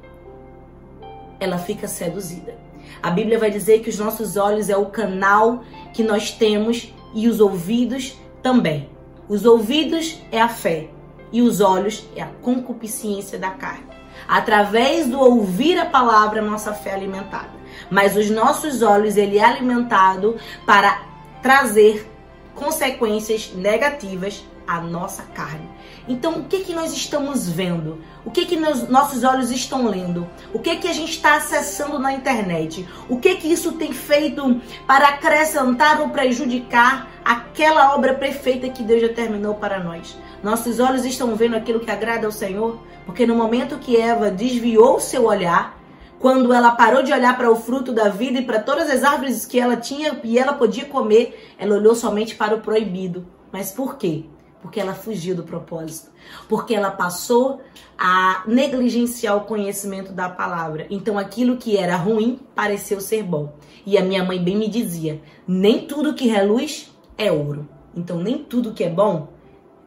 ela 1.39 1.59
fica 1.59 1.87
seduzida. 1.87 2.57
A 3.01 3.11
Bíblia 3.11 3.39
vai 3.39 3.51
dizer 3.51 3.81
que 3.81 3.91
os 3.91 3.99
nossos 3.99 4.37
olhos 4.37 4.69
é 4.69 4.77
o 4.77 4.87
canal 4.87 5.63
que 5.93 6.03
nós 6.03 6.33
temos 6.33 6.93
e 7.15 7.29
os 7.29 7.39
ouvidos 7.39 8.19
também. 8.43 8.89
Os 9.29 9.45
ouvidos 9.45 10.21
é 10.31 10.41
a 10.41 10.49
fé 10.49 10.89
e 11.33 11.41
os 11.41 11.61
olhos 11.61 12.07
é 12.15 12.23
a 12.23 12.29
concupiscência 12.43 13.39
da 13.39 13.51
carne. 13.51 13.87
Através 14.29 15.07
do 15.09 15.19
ouvir 15.19 15.79
a 15.79 15.87
palavra, 15.87 16.43
nossa 16.43 16.73
fé 16.73 16.91
é 16.91 16.95
alimentada. 16.95 17.53
Mas 17.91 18.17
os 18.17 18.31
nossos 18.31 18.83
olhos, 18.83 19.17
ele 19.17 19.39
é 19.39 19.45
alimentado 19.45 20.37
para 20.65 21.03
trazer 21.43 22.11
consequências 22.55 23.53
negativas 23.55 24.45
à 24.67 24.81
nossa 24.81 25.23
carne. 25.35 25.69
Então, 26.07 26.41
o 26.41 26.45
que 26.45 26.61
que 26.61 26.75
nós 26.75 26.93
estamos 26.93 27.49
vendo? 27.49 27.99
O 28.27 28.31
que 28.31 28.45
que 28.45 28.57
nos, 28.57 28.87
nossos 28.89 29.25
olhos 29.25 29.51
estão 29.51 29.89
lendo? 29.89 30.29
O 30.53 30.59
que 30.59 30.77
que 30.77 30.87
a 30.87 30.93
gente 30.93 31.13
está 31.13 31.37
acessando 31.37 31.99
na 31.99 32.13
internet? 32.13 32.87
O 33.09 33.19
que 33.19 33.37
que 33.37 33.51
isso 33.51 33.73
tem 33.73 33.93
feito 33.93 34.61
para 34.87 35.09
acrescentar 35.09 36.03
ou 36.03 36.11
prejudicar 36.11 37.11
aquela 37.25 37.95
obra 37.95 38.13
perfeita 38.13 38.69
que 38.69 38.83
Deus 38.83 39.01
determinou 39.01 39.55
para 39.55 39.83
nós? 39.83 40.19
Nossos 40.43 40.79
olhos 40.79 41.07
estão 41.07 41.35
vendo 41.37 41.57
aquilo 41.57 41.81
que 41.81 41.91
agrada 41.91 42.27
ao 42.27 42.33
Senhor? 42.33 42.79
Porque 43.07 43.27
no 43.27 43.35
momento 43.35 43.79
que 43.79 43.97
Eva 43.97 44.31
desviou 44.31 45.01
seu 45.01 45.25
olhar, 45.25 45.79
quando 46.19 46.53
ela 46.53 46.73
parou 46.73 47.03
de 47.03 47.15
olhar 47.15 47.35
para 47.35 47.51
o 47.51 47.57
fruto 47.57 47.93
da 47.93 48.11
vida 48.11 48.41
e 48.41 48.45
para 48.45 48.61
todas 48.61 48.91
as 48.91 49.03
árvores 49.03 49.47
que 49.47 49.59
ela 49.59 49.77
tinha 49.77 50.21
e 50.23 50.39
ela 50.39 50.53
podia 50.53 50.85
comer, 50.85 51.55
ela 51.59 51.77
olhou 51.77 51.95
somente 51.95 52.35
para 52.35 52.55
o 52.55 52.61
proibido. 52.61 53.27
Mas 53.51 53.71
por 53.71 53.97
quê? 53.97 54.25
Porque 54.65 54.81
ela 54.81 54.95
fugiu 54.95 55.37
do 55.37 55.43
propósito, 55.43 56.11
porque 56.49 56.75
ela 56.75 56.91
passou 56.91 57.61
a 57.99 58.45
negligenciar 58.47 59.37
o 59.37 59.43
conhecimento 59.43 60.11
da 60.11 60.27
palavra. 60.27 60.87
Então 60.89 61.19
aquilo 61.19 61.59
que 61.59 61.77
era 61.77 61.97
ruim 61.97 62.41
pareceu 62.55 62.99
ser 62.99 63.23
bom. 63.23 63.53
E 63.85 63.99
a 63.99 64.03
minha 64.03 64.25
mãe 64.25 64.43
bem 64.43 64.57
me 64.57 64.67
dizia: 64.67 65.21
nem 65.47 65.87
tudo 65.87 66.15
que 66.15 66.27
reluz 66.27 66.91
é 67.19 67.31
ouro. 67.31 67.69
Então 67.95 68.17
nem 68.17 68.39
tudo 68.39 68.73
que 68.73 68.83
é 68.83 68.89
bom 68.89 69.29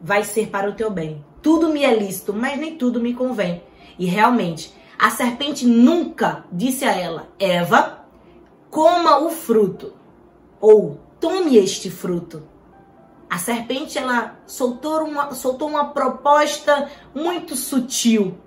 vai 0.00 0.22
ser 0.22 0.46
para 0.46 0.70
o 0.70 0.74
teu 0.74 0.92
bem. 0.92 1.24
Tudo 1.42 1.70
me 1.70 1.82
é 1.82 1.92
lícito, 1.92 2.32
mas 2.32 2.56
nem 2.56 2.76
tudo 2.76 3.00
me 3.00 3.14
convém. 3.14 3.64
E 3.98 4.06
realmente, 4.06 4.72
a 4.96 5.10
serpente 5.10 5.66
nunca 5.66 6.44
disse 6.52 6.84
a 6.84 6.94
ela: 6.96 7.26
Eva, 7.36 8.04
coma 8.70 9.18
o 9.18 9.28
fruto 9.28 9.92
ou 10.60 11.00
tome 11.18 11.56
este 11.56 11.90
fruto. 11.90 12.44
A 13.28 13.38
serpente 13.38 13.98
ela 13.98 14.38
soltou 14.46 15.04
uma, 15.04 15.34
soltou 15.34 15.68
uma 15.68 15.86
proposta 15.90 16.90
muito 17.14 17.54
sutil. 17.54 18.38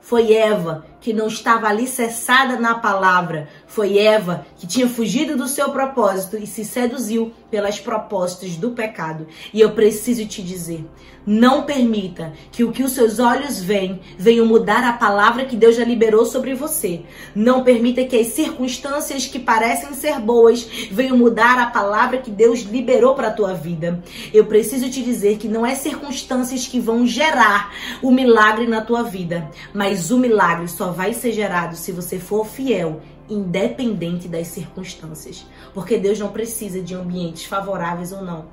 Foi 0.00 0.34
Eva 0.34 0.84
que 1.00 1.12
não 1.12 1.28
estava 1.28 1.68
alicerçada 1.68 2.58
na 2.58 2.74
palavra. 2.74 3.48
Foi 3.66 3.98
Eva 3.98 4.46
que 4.56 4.66
tinha 4.66 4.88
fugido 4.88 5.36
do 5.36 5.48
seu 5.48 5.70
propósito 5.70 6.36
e 6.36 6.46
se 6.46 6.64
seduziu 6.64 7.32
pelas 7.50 7.78
propostas 7.78 8.56
do 8.56 8.70
pecado. 8.70 9.26
E 9.52 9.60
eu 9.60 9.70
preciso 9.72 10.26
te 10.26 10.42
dizer: 10.42 10.84
não 11.30 11.64
permita 11.64 12.32
que 12.50 12.64
o 12.64 12.72
que 12.72 12.82
os 12.82 12.92
seus 12.92 13.18
olhos 13.18 13.60
veem 13.60 14.00
venham 14.18 14.46
mudar 14.46 14.82
a 14.82 14.94
palavra 14.94 15.44
que 15.44 15.56
Deus 15.56 15.76
já 15.76 15.84
liberou 15.84 16.24
sobre 16.24 16.54
você. 16.54 17.02
Não 17.34 17.62
permita 17.62 18.02
que 18.04 18.18
as 18.18 18.28
circunstâncias 18.28 19.26
que 19.26 19.38
parecem 19.38 19.92
ser 19.92 20.18
boas 20.20 20.66
venham 20.90 21.18
mudar 21.18 21.58
a 21.58 21.66
palavra 21.66 22.16
que 22.16 22.30
Deus 22.30 22.60
liberou 22.60 23.14
para 23.14 23.28
a 23.28 23.32
tua 23.32 23.52
vida. 23.52 24.02
Eu 24.32 24.46
preciso 24.46 24.88
te 24.88 25.02
dizer 25.02 25.36
que 25.36 25.48
não 25.48 25.66
é 25.66 25.74
circunstâncias 25.74 26.66
que 26.66 26.80
vão 26.80 27.06
gerar 27.06 27.74
o 28.00 28.10
milagre 28.10 28.66
na 28.66 28.80
tua 28.80 29.02
vida, 29.02 29.50
mas 29.74 30.10
o 30.10 30.16
milagre 30.16 30.66
só 30.66 30.87
vai 30.92 31.14
ser 31.14 31.32
gerado 31.32 31.76
se 31.76 31.92
você 31.92 32.18
for 32.18 32.46
fiel, 32.46 33.00
independente 33.28 34.28
das 34.28 34.48
circunstâncias. 34.48 35.46
Porque 35.74 35.98
Deus 35.98 36.18
não 36.18 36.32
precisa 36.32 36.80
de 36.80 36.94
ambientes 36.94 37.44
favoráveis 37.44 38.12
ou 38.12 38.22
não. 38.22 38.46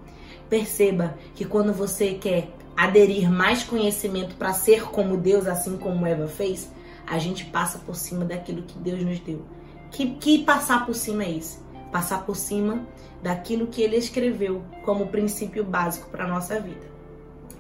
Perceba 0.50 1.18
que 1.34 1.46
quando 1.46 1.74
você 1.74 2.14
quer 2.14 2.50
aderir 2.76 3.32
mais 3.32 3.64
conhecimento 3.64 4.36
para 4.36 4.54
ser 4.54 4.84
como 4.84 5.18
Deus, 5.18 5.48
assim 5.48 5.78
como 5.78 6.06
Eva 6.06 6.28
fez, 6.28 6.72
a 7.08 7.18
gente 7.18 7.46
passa 7.46 7.80
por 7.80 7.96
cima 7.96 8.26
daquilo 8.26 8.64
que 8.64 8.78
Deus 8.78 9.02
nos 9.02 9.20
deu. 9.20 9.44
Que, 9.92 10.12
que 10.16 10.44
passar 10.44 10.86
por 10.86 10.94
cima 10.94 11.24
é 11.24 11.30
isso? 11.30 11.66
passar 11.96 12.26
por 12.26 12.36
cima 12.36 12.86
daquilo 13.24 13.68
que 13.68 13.82
ele 13.82 13.96
escreveu 13.96 14.62
como 14.84 15.08
princípio 15.08 15.64
básico 15.64 16.10
para 16.10 16.26
a 16.26 16.28
nossa 16.28 16.60
vida. 16.60 16.86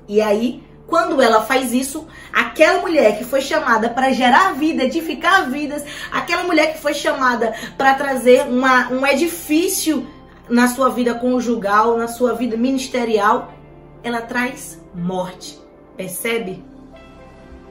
E 0.09 0.19
aí, 0.19 0.61
quando 0.87 1.21
ela 1.21 1.41
faz 1.41 1.73
isso, 1.73 2.07
aquela 2.31 2.81
mulher 2.81 3.17
que 3.17 3.23
foi 3.23 3.41
chamada 3.41 3.89
para 3.89 4.11
gerar 4.11 4.53
vida, 4.53 4.83
edificar 4.83 5.49
vidas, 5.49 5.83
aquela 6.11 6.43
mulher 6.43 6.73
que 6.73 6.79
foi 6.79 6.93
chamada 6.93 7.53
para 7.77 7.95
trazer 7.95 8.47
uma, 8.47 8.89
um 8.91 9.05
edifício 9.05 10.07
na 10.47 10.67
sua 10.67 10.89
vida 10.89 11.15
conjugal, 11.15 11.97
na 11.97 12.07
sua 12.07 12.33
vida 12.33 12.55
ministerial, 12.55 13.53
ela 14.03 14.21
traz 14.21 14.79
morte. 14.93 15.59
Percebe? 15.97 16.63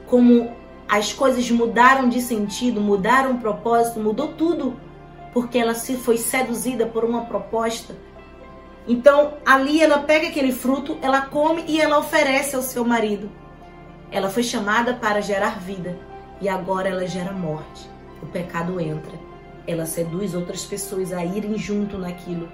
Como 0.07 0.51
as 0.87 1.13
coisas 1.13 1.49
mudaram 1.49 2.09
de 2.09 2.21
sentido, 2.21 2.81
mudaram 2.81 3.33
o 3.33 3.39
propósito, 3.39 3.99
mudou 3.99 4.29
tudo, 4.33 4.77
porque 5.33 5.57
ela 5.57 5.73
se 5.73 5.95
foi 5.95 6.17
seduzida 6.17 6.85
por 6.85 7.05
uma 7.05 7.25
proposta 7.25 7.95
então, 8.87 9.33
ali 9.45 9.81
ela 9.81 9.99
pega 9.99 10.27
aquele 10.27 10.51
fruto, 10.51 10.97
ela 11.01 11.21
come 11.21 11.63
e 11.67 11.81
ela 11.81 11.97
oferece 11.97 12.55
ao 12.55 12.61
seu 12.61 12.85
marido. 12.85 13.29
Ela 14.11 14.29
foi 14.29 14.43
chamada 14.43 14.93
para 14.93 15.21
gerar 15.21 15.59
vida 15.59 15.97
e 16.39 16.47
agora 16.47 16.89
ela 16.89 17.07
gera 17.07 17.31
morte. 17.31 17.89
O 18.21 18.27
pecado 18.27 18.79
entra. 18.79 19.13
Ela 19.67 19.85
seduz 19.85 20.35
outras 20.35 20.63
pessoas 20.63 21.11
a 21.11 21.25
irem 21.25 21.57
junto 21.57 21.97
naquilo. 21.97 22.47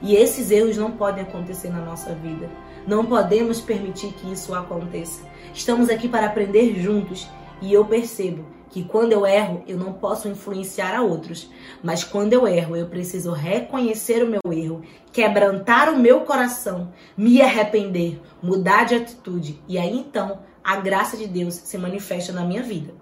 E 0.00 0.16
esses 0.16 0.50
erros 0.50 0.76
não 0.76 0.92
podem 0.92 1.22
acontecer 1.22 1.68
na 1.68 1.80
nossa 1.80 2.14
vida. 2.14 2.48
Não 2.86 3.04
podemos 3.04 3.60
permitir 3.60 4.12
que 4.14 4.32
isso 4.32 4.54
aconteça. 4.54 5.22
Estamos 5.52 5.90
aqui 5.90 6.08
para 6.08 6.26
aprender 6.26 6.74
juntos 6.80 7.28
e 7.60 7.72
eu 7.72 7.84
percebo 7.84 8.44
que 8.74 8.82
quando 8.82 9.12
eu 9.12 9.24
erro, 9.24 9.62
eu 9.68 9.78
não 9.78 9.92
posso 9.92 10.26
influenciar 10.26 10.96
a 10.96 11.00
outros, 11.00 11.48
mas 11.80 12.02
quando 12.02 12.32
eu 12.32 12.44
erro, 12.44 12.74
eu 12.74 12.88
preciso 12.88 13.30
reconhecer 13.30 14.20
o 14.20 14.26
meu 14.26 14.40
erro, 14.52 14.82
quebrantar 15.12 15.88
o 15.88 15.96
meu 15.96 16.22
coração, 16.22 16.92
me 17.16 17.40
arrepender, 17.40 18.20
mudar 18.42 18.82
de 18.82 18.96
atitude, 18.96 19.62
e 19.68 19.78
aí 19.78 19.96
então 19.96 20.40
a 20.64 20.74
graça 20.74 21.16
de 21.16 21.28
Deus 21.28 21.54
se 21.54 21.78
manifesta 21.78 22.32
na 22.32 22.44
minha 22.44 22.64
vida. 22.64 22.92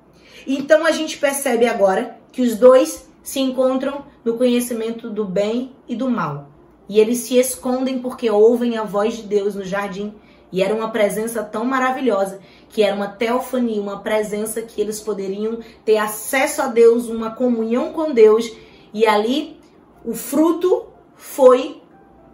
Então 0.46 0.84
a 0.84 0.90
gente 0.90 1.16
percebe 1.16 1.66
agora 1.66 2.18
que 2.30 2.42
os 2.42 2.58
dois 2.58 3.08
se 3.22 3.40
encontram 3.40 4.04
no 4.22 4.36
conhecimento 4.36 5.08
do 5.08 5.24
bem 5.24 5.72
e 5.88 5.96
do 5.96 6.10
mal. 6.10 6.50
E 6.86 7.00
eles 7.00 7.16
se 7.20 7.38
escondem 7.38 7.98
porque 7.98 8.30
ouvem 8.30 8.76
a 8.76 8.84
voz 8.84 9.16
de 9.16 9.22
Deus 9.22 9.54
no 9.54 9.64
jardim 9.64 10.12
e 10.52 10.62
era 10.62 10.74
uma 10.74 10.90
presença 10.90 11.42
tão 11.42 11.64
maravilhosa 11.64 12.40
que 12.72 12.82
era 12.82 12.96
uma 12.96 13.06
teofania, 13.06 13.80
uma 13.80 14.00
presença 14.00 14.62
que 14.62 14.80
eles 14.80 14.98
poderiam 14.98 15.60
ter 15.84 15.98
acesso 15.98 16.62
a 16.62 16.68
Deus, 16.68 17.06
uma 17.06 17.30
comunhão 17.30 17.92
com 17.92 18.12
Deus. 18.12 18.50
E 18.94 19.06
ali 19.06 19.60
o 20.02 20.14
fruto 20.14 20.86
foi 21.14 21.82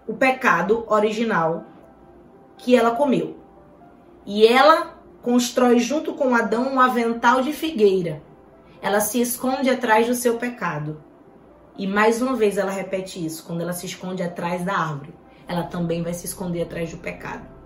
o 0.06 0.14
pecado 0.14 0.84
original 0.88 1.64
que 2.56 2.76
ela 2.76 2.92
comeu. 2.92 3.36
E 4.24 4.46
ela 4.46 4.96
constrói 5.22 5.80
junto 5.80 6.14
com 6.14 6.32
Adão 6.32 6.72
um 6.72 6.80
avental 6.80 7.42
de 7.42 7.52
figueira. 7.52 8.22
Ela 8.80 9.00
se 9.00 9.20
esconde 9.20 9.68
atrás 9.68 10.06
do 10.06 10.14
seu 10.14 10.36
pecado. 10.36 11.02
E 11.76 11.84
mais 11.84 12.22
uma 12.22 12.36
vez 12.36 12.56
ela 12.56 12.70
repete 12.70 13.24
isso, 13.24 13.44
quando 13.44 13.60
ela 13.60 13.72
se 13.72 13.86
esconde 13.86 14.22
atrás 14.22 14.64
da 14.64 14.76
árvore, 14.76 15.14
ela 15.48 15.64
também 15.64 16.02
vai 16.02 16.14
se 16.14 16.26
esconder 16.26 16.62
atrás 16.62 16.92
do 16.92 16.98
pecado. 16.98 17.57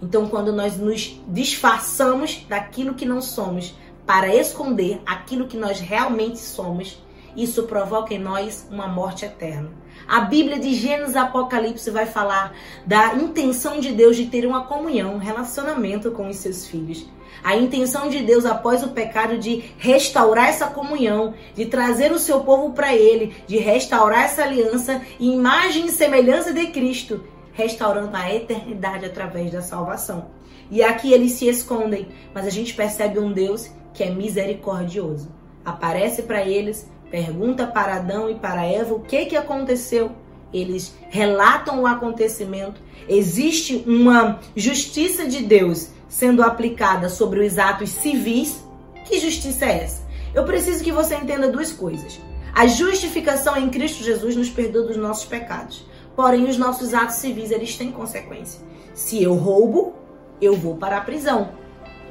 Então, 0.00 0.28
quando 0.28 0.52
nós 0.52 0.76
nos 0.76 1.20
disfarçamos 1.28 2.44
daquilo 2.48 2.94
que 2.94 3.04
não 3.04 3.20
somos 3.20 3.74
para 4.06 4.34
esconder 4.34 5.02
aquilo 5.04 5.48
que 5.48 5.56
nós 5.56 5.80
realmente 5.80 6.38
somos, 6.38 7.02
isso 7.36 7.64
provoca 7.64 8.14
em 8.14 8.18
nós 8.18 8.66
uma 8.70 8.86
morte 8.86 9.24
eterna. 9.24 9.70
A 10.06 10.20
Bíblia 10.20 10.58
de 10.58 10.74
Gênesis 10.74 11.16
Apocalipse 11.16 11.90
vai 11.90 12.06
falar 12.06 12.54
da 12.86 13.14
intenção 13.14 13.78
de 13.78 13.92
Deus 13.92 14.16
de 14.16 14.26
ter 14.26 14.46
uma 14.46 14.64
comunhão, 14.64 15.14
um 15.14 15.18
relacionamento 15.18 16.10
com 16.12 16.28
os 16.28 16.36
seus 16.36 16.66
filhos. 16.66 17.06
A 17.44 17.56
intenção 17.56 18.08
de 18.08 18.22
Deus 18.22 18.44
após 18.44 18.82
o 18.82 18.88
pecado 18.88 19.38
de 19.38 19.62
restaurar 19.76 20.48
essa 20.48 20.66
comunhão, 20.66 21.34
de 21.54 21.66
trazer 21.66 22.10
o 22.10 22.18
seu 22.18 22.40
povo 22.40 22.72
para 22.72 22.94
ele, 22.94 23.36
de 23.46 23.58
restaurar 23.58 24.24
essa 24.24 24.42
aliança, 24.42 25.02
imagem 25.20 25.86
e 25.86 25.92
semelhança 25.92 26.52
de 26.52 26.66
Cristo 26.68 27.22
restaurando 27.58 28.16
a 28.16 28.32
eternidade 28.32 29.04
através 29.04 29.50
da 29.50 29.60
salvação. 29.60 30.26
E 30.70 30.80
aqui 30.80 31.12
eles 31.12 31.32
se 31.32 31.48
escondem, 31.48 32.06
mas 32.32 32.46
a 32.46 32.50
gente 32.50 32.72
percebe 32.72 33.18
um 33.18 33.32
Deus 33.32 33.68
que 33.92 34.04
é 34.04 34.10
misericordioso. 34.10 35.28
Aparece 35.64 36.22
para 36.22 36.46
eles, 36.46 36.88
pergunta 37.10 37.66
para 37.66 37.96
Adão 37.96 38.30
e 38.30 38.36
para 38.36 38.64
Eva 38.64 38.94
o 38.94 39.00
que 39.00 39.26
que 39.26 39.36
aconteceu. 39.36 40.12
Eles 40.52 40.94
relatam 41.10 41.82
o 41.82 41.86
acontecimento. 41.86 42.80
Existe 43.08 43.82
uma 43.84 44.38
justiça 44.54 45.26
de 45.26 45.42
Deus 45.42 45.88
sendo 46.08 46.44
aplicada 46.44 47.08
sobre 47.08 47.44
os 47.44 47.58
atos 47.58 47.90
civis. 47.90 48.62
Que 49.04 49.18
justiça 49.18 49.64
é 49.64 49.82
essa? 49.82 50.06
Eu 50.32 50.44
preciso 50.44 50.84
que 50.84 50.92
você 50.92 51.16
entenda 51.16 51.50
duas 51.50 51.72
coisas. 51.72 52.20
A 52.54 52.68
justificação 52.68 53.56
em 53.56 53.68
Cristo 53.68 54.04
Jesus 54.04 54.36
nos 54.36 54.48
perdoa 54.48 54.86
dos 54.86 54.96
nossos 54.96 55.24
pecados. 55.24 55.84
Porém, 56.18 56.48
os 56.48 56.58
nossos 56.58 56.94
atos 56.94 57.14
civis, 57.14 57.52
eles 57.52 57.76
têm 57.76 57.92
consequência. 57.92 58.60
Se 58.92 59.22
eu 59.22 59.34
roubo, 59.34 59.94
eu 60.40 60.56
vou 60.56 60.76
para 60.76 60.96
a 60.96 61.00
prisão. 61.00 61.50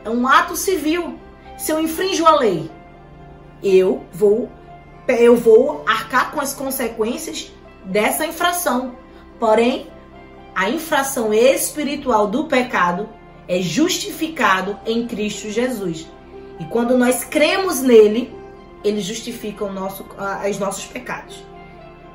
É 0.06 0.10
um 0.10 0.26
ato 0.26 0.56
civil. 0.56 1.20
Se 1.58 1.74
eu 1.74 1.80
infrinjo 1.82 2.26
a 2.26 2.34
lei, 2.39 2.72
eu 3.62 4.06
vou 4.13 4.50
eu 5.10 5.36
vou 5.36 5.84
arcar 5.86 6.32
com 6.32 6.39
as 6.39 6.54
consequências 6.54 7.52
dessa 7.84 8.26
infração. 8.26 8.96
Porém, 9.38 9.88
a 10.56 10.70
infração 10.70 11.34
espiritual 11.34 12.28
do 12.28 12.46
pecado 12.46 13.10
é 13.46 13.60
justificado 13.62 14.80
em 14.86 15.06
Cristo 15.06 15.50
Jesus. 15.50 16.08
E 16.62 16.63
quando 16.63 16.98
nós 16.98 17.26
cremos 17.26 17.82
nele, 17.82 18.34
ele 18.86 19.02
justifica 19.02 19.70
nosso, 19.70 20.06
os 20.50 20.58
nossos 20.60 20.86
pecados. 20.86 21.46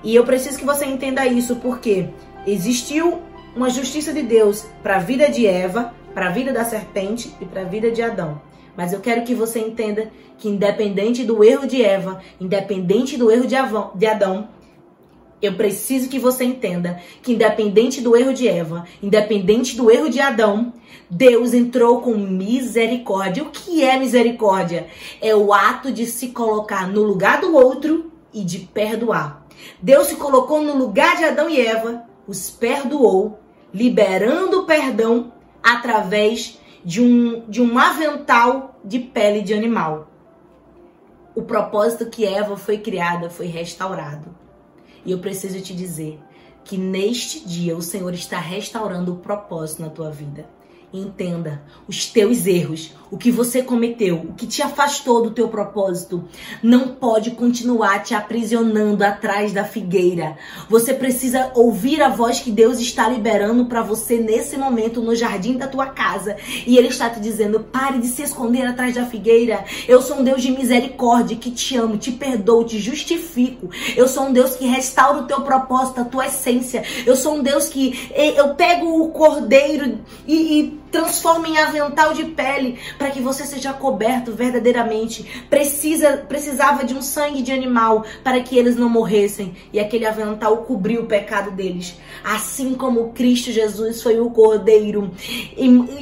E 0.03 0.15
eu 0.15 0.25
preciso 0.25 0.59
que 0.59 0.65
você 0.65 0.85
entenda 0.85 1.27
isso 1.27 1.57
porque 1.57 2.09
existiu 2.47 3.23
uma 3.55 3.71
justiça 3.71 4.13
de 4.13 4.23
Deus 4.23 4.67
para 4.83 4.97
a 4.97 5.01
vida 5.01 5.31
de 5.31 5.47
Eva, 5.47 5.95
para 6.15 6.29
a 6.29 6.31
vida 6.31 6.53
da 6.53 6.65
serpente 6.65 7.33
e 7.41 7.45
para 7.45 7.63
a 7.63 7.65
vida 7.65 7.91
de 7.91 8.03
Adão. 8.03 8.41
Mas 8.77 8.93
eu 8.93 9.01
quero 9.01 9.23
que 9.23 9.35
você 9.35 9.61
entenda 9.61 10.11
que 10.39 10.49
independente 10.49 11.25
do 11.25 11.45
erro 11.45 11.67
de 11.67 11.83
Eva, 11.85 12.21
independente 12.41 13.17
do 13.17 13.31
erro 13.31 13.47
de 13.47 14.07
Adão, 14.07 14.49
eu 15.43 15.55
preciso 15.55 16.09
que 16.09 16.21
você 16.21 16.45
entenda 16.45 17.01
que 17.21 17.33
independente 17.33 18.01
do 18.01 18.17
erro 18.17 18.33
de 18.33 18.47
Eva, 18.47 18.87
independente 19.03 19.77
do 19.77 19.91
erro 19.91 20.09
de 20.09 20.21
Adão, 20.21 20.73
Deus 21.11 21.53
entrou 21.53 22.01
com 22.01 22.17
misericórdia. 22.17 23.43
O 23.43 23.51
que 23.51 23.83
é 23.83 23.99
misericórdia? 23.99 24.87
É 25.21 25.35
o 25.35 25.53
ato 25.53 25.91
de 25.91 26.07
se 26.07 26.29
colocar 26.29 26.87
no 26.89 27.03
lugar 27.03 27.41
do 27.41 27.55
outro 27.55 28.13
e 28.33 28.45
de 28.45 28.61
perdoar. 28.61 29.42
Deus 29.81 30.09
se 30.09 30.17
colocou 30.17 30.63
no 30.63 30.77
lugar 30.77 31.17
de 31.17 31.25
Adão 31.25 31.49
e 31.49 31.61
Eva, 31.61 32.05
os 32.27 32.51
perdoou, 32.51 33.39
liberando 33.73 34.61
o 34.61 34.67
perdão 34.67 35.33
através 35.63 36.59
de 36.85 37.01
um, 37.01 37.49
de 37.49 37.63
um 37.63 37.79
avental 37.79 38.79
de 38.85 38.99
pele 38.99 39.43
de 39.43 39.55
animal. 39.55 40.09
O 41.35 41.43
propósito 41.43 42.11
que 42.11 42.27
Eva 42.27 42.57
foi 42.57 42.79
criada 42.79 43.31
foi 43.31 43.47
restaurado. 43.47 44.35
E 45.05 45.13
eu 45.13 45.19
preciso 45.19 45.61
te 45.61 45.75
dizer 45.75 46.21
que 46.65 46.77
neste 46.77 47.47
dia 47.47 47.77
o 47.77 47.83
Senhor 47.83 48.13
está 48.13 48.39
restaurando 48.39 49.15
o 49.15 49.19
propósito 49.19 49.83
na 49.83 49.89
tua 49.89 50.11
vida. 50.11 50.47
Entenda 50.93 51.63
os 51.89 52.05
teus 52.07 52.47
erros, 52.47 52.93
o 53.11 53.17
que 53.17 53.31
você 53.31 53.63
cometeu, 53.63 54.17
o 54.17 54.35
que 54.35 54.47
te 54.47 54.63
afastou 54.63 55.23
do 55.23 55.31
teu 55.31 55.49
propósito, 55.49 56.25
não 56.63 56.89
pode 56.89 57.31
continuar 57.31 58.03
te 58.03 58.15
aprisionando 58.15 59.03
atrás 59.03 59.55
da 59.55 59.65
figueira. 59.65 60.37
Você 60.69 60.93
precisa 60.93 61.51
ouvir 61.55 62.03
a 62.03 62.11
voz 62.11 62.41
que 62.41 62.51
Deus 62.51 62.79
está 62.79 63.09
liberando 63.09 63.65
para 63.67 63.81
você 63.81 64.19
nesse 64.19 64.59
momento 64.59 65.01
no 65.01 65.15
jardim 65.15 65.57
da 65.57 65.67
tua 65.67 65.87
casa. 65.87 66.37
E 66.67 66.77
ele 66.77 66.89
está 66.89 67.09
te 67.09 67.21
dizendo: 67.21 67.61
"Pare 67.61 67.99
de 67.99 68.07
se 68.07 68.23
esconder 68.23 68.67
atrás 68.67 68.95
da 68.95 69.07
figueira. 69.07 69.65
Eu 69.89 70.03
sou 70.03 70.19
um 70.19 70.25
Deus 70.25 70.43
de 70.43 70.51
misericórdia 70.51 71.39
que 71.39 71.51
te 71.51 71.75
amo, 71.77 71.97
te 71.97 72.13
perdoo, 72.13 72.65
te 72.65 72.79
justifico. 72.79 73.71
Eu 73.97 74.07
sou 74.09 74.25
um 74.25 74.33
Deus 74.33 74.57
que 74.57 74.67
restaura 74.67 75.21
o 75.21 75.27
teu 75.27 75.41
propósito, 75.41 76.03
a 76.03 76.05
tua 76.05 76.27
essência. 76.27 76.85
Eu 77.07 77.17
sou 77.17 77.37
um 77.37 77.43
Deus 77.43 77.69
que 77.69 78.11
eu 78.15 78.55
pego 78.55 79.03
o 79.03 79.09
cordeiro 79.09 80.01
e, 80.27 80.61
e 80.61 80.82
transforma 80.93 81.49
em 81.49 81.59
avental 81.59 82.13
de 82.13 82.27
pele 82.27 82.79
para 82.99 83.11
que 83.11 83.21
você 83.21 83.45
seja 83.45 83.73
coberto 83.73 84.33
verdadeiramente. 84.33 85.45
Precisa, 85.49 86.19
precisava 86.19 86.85
de 86.85 86.95
um 86.95 87.03
sangue 87.03 87.43
de 87.43 87.51
animal 87.51 88.05
para 88.23 88.41
que 88.41 88.57
eles 88.57 88.77
não 88.77 88.89
morressem 88.89 89.55
e 89.73 89.81
aquele 89.81 90.07
avental 90.07 90.59
cobriu 90.59 91.03
o 91.03 91.07
pecado 91.07 91.51
deles. 91.51 91.97
Assim 92.23 92.75
como 92.75 93.13
Cristo 93.13 93.51
Jesus 93.51 94.03
foi 94.03 94.21
o 94.21 94.31
cordeiro, 94.31 95.11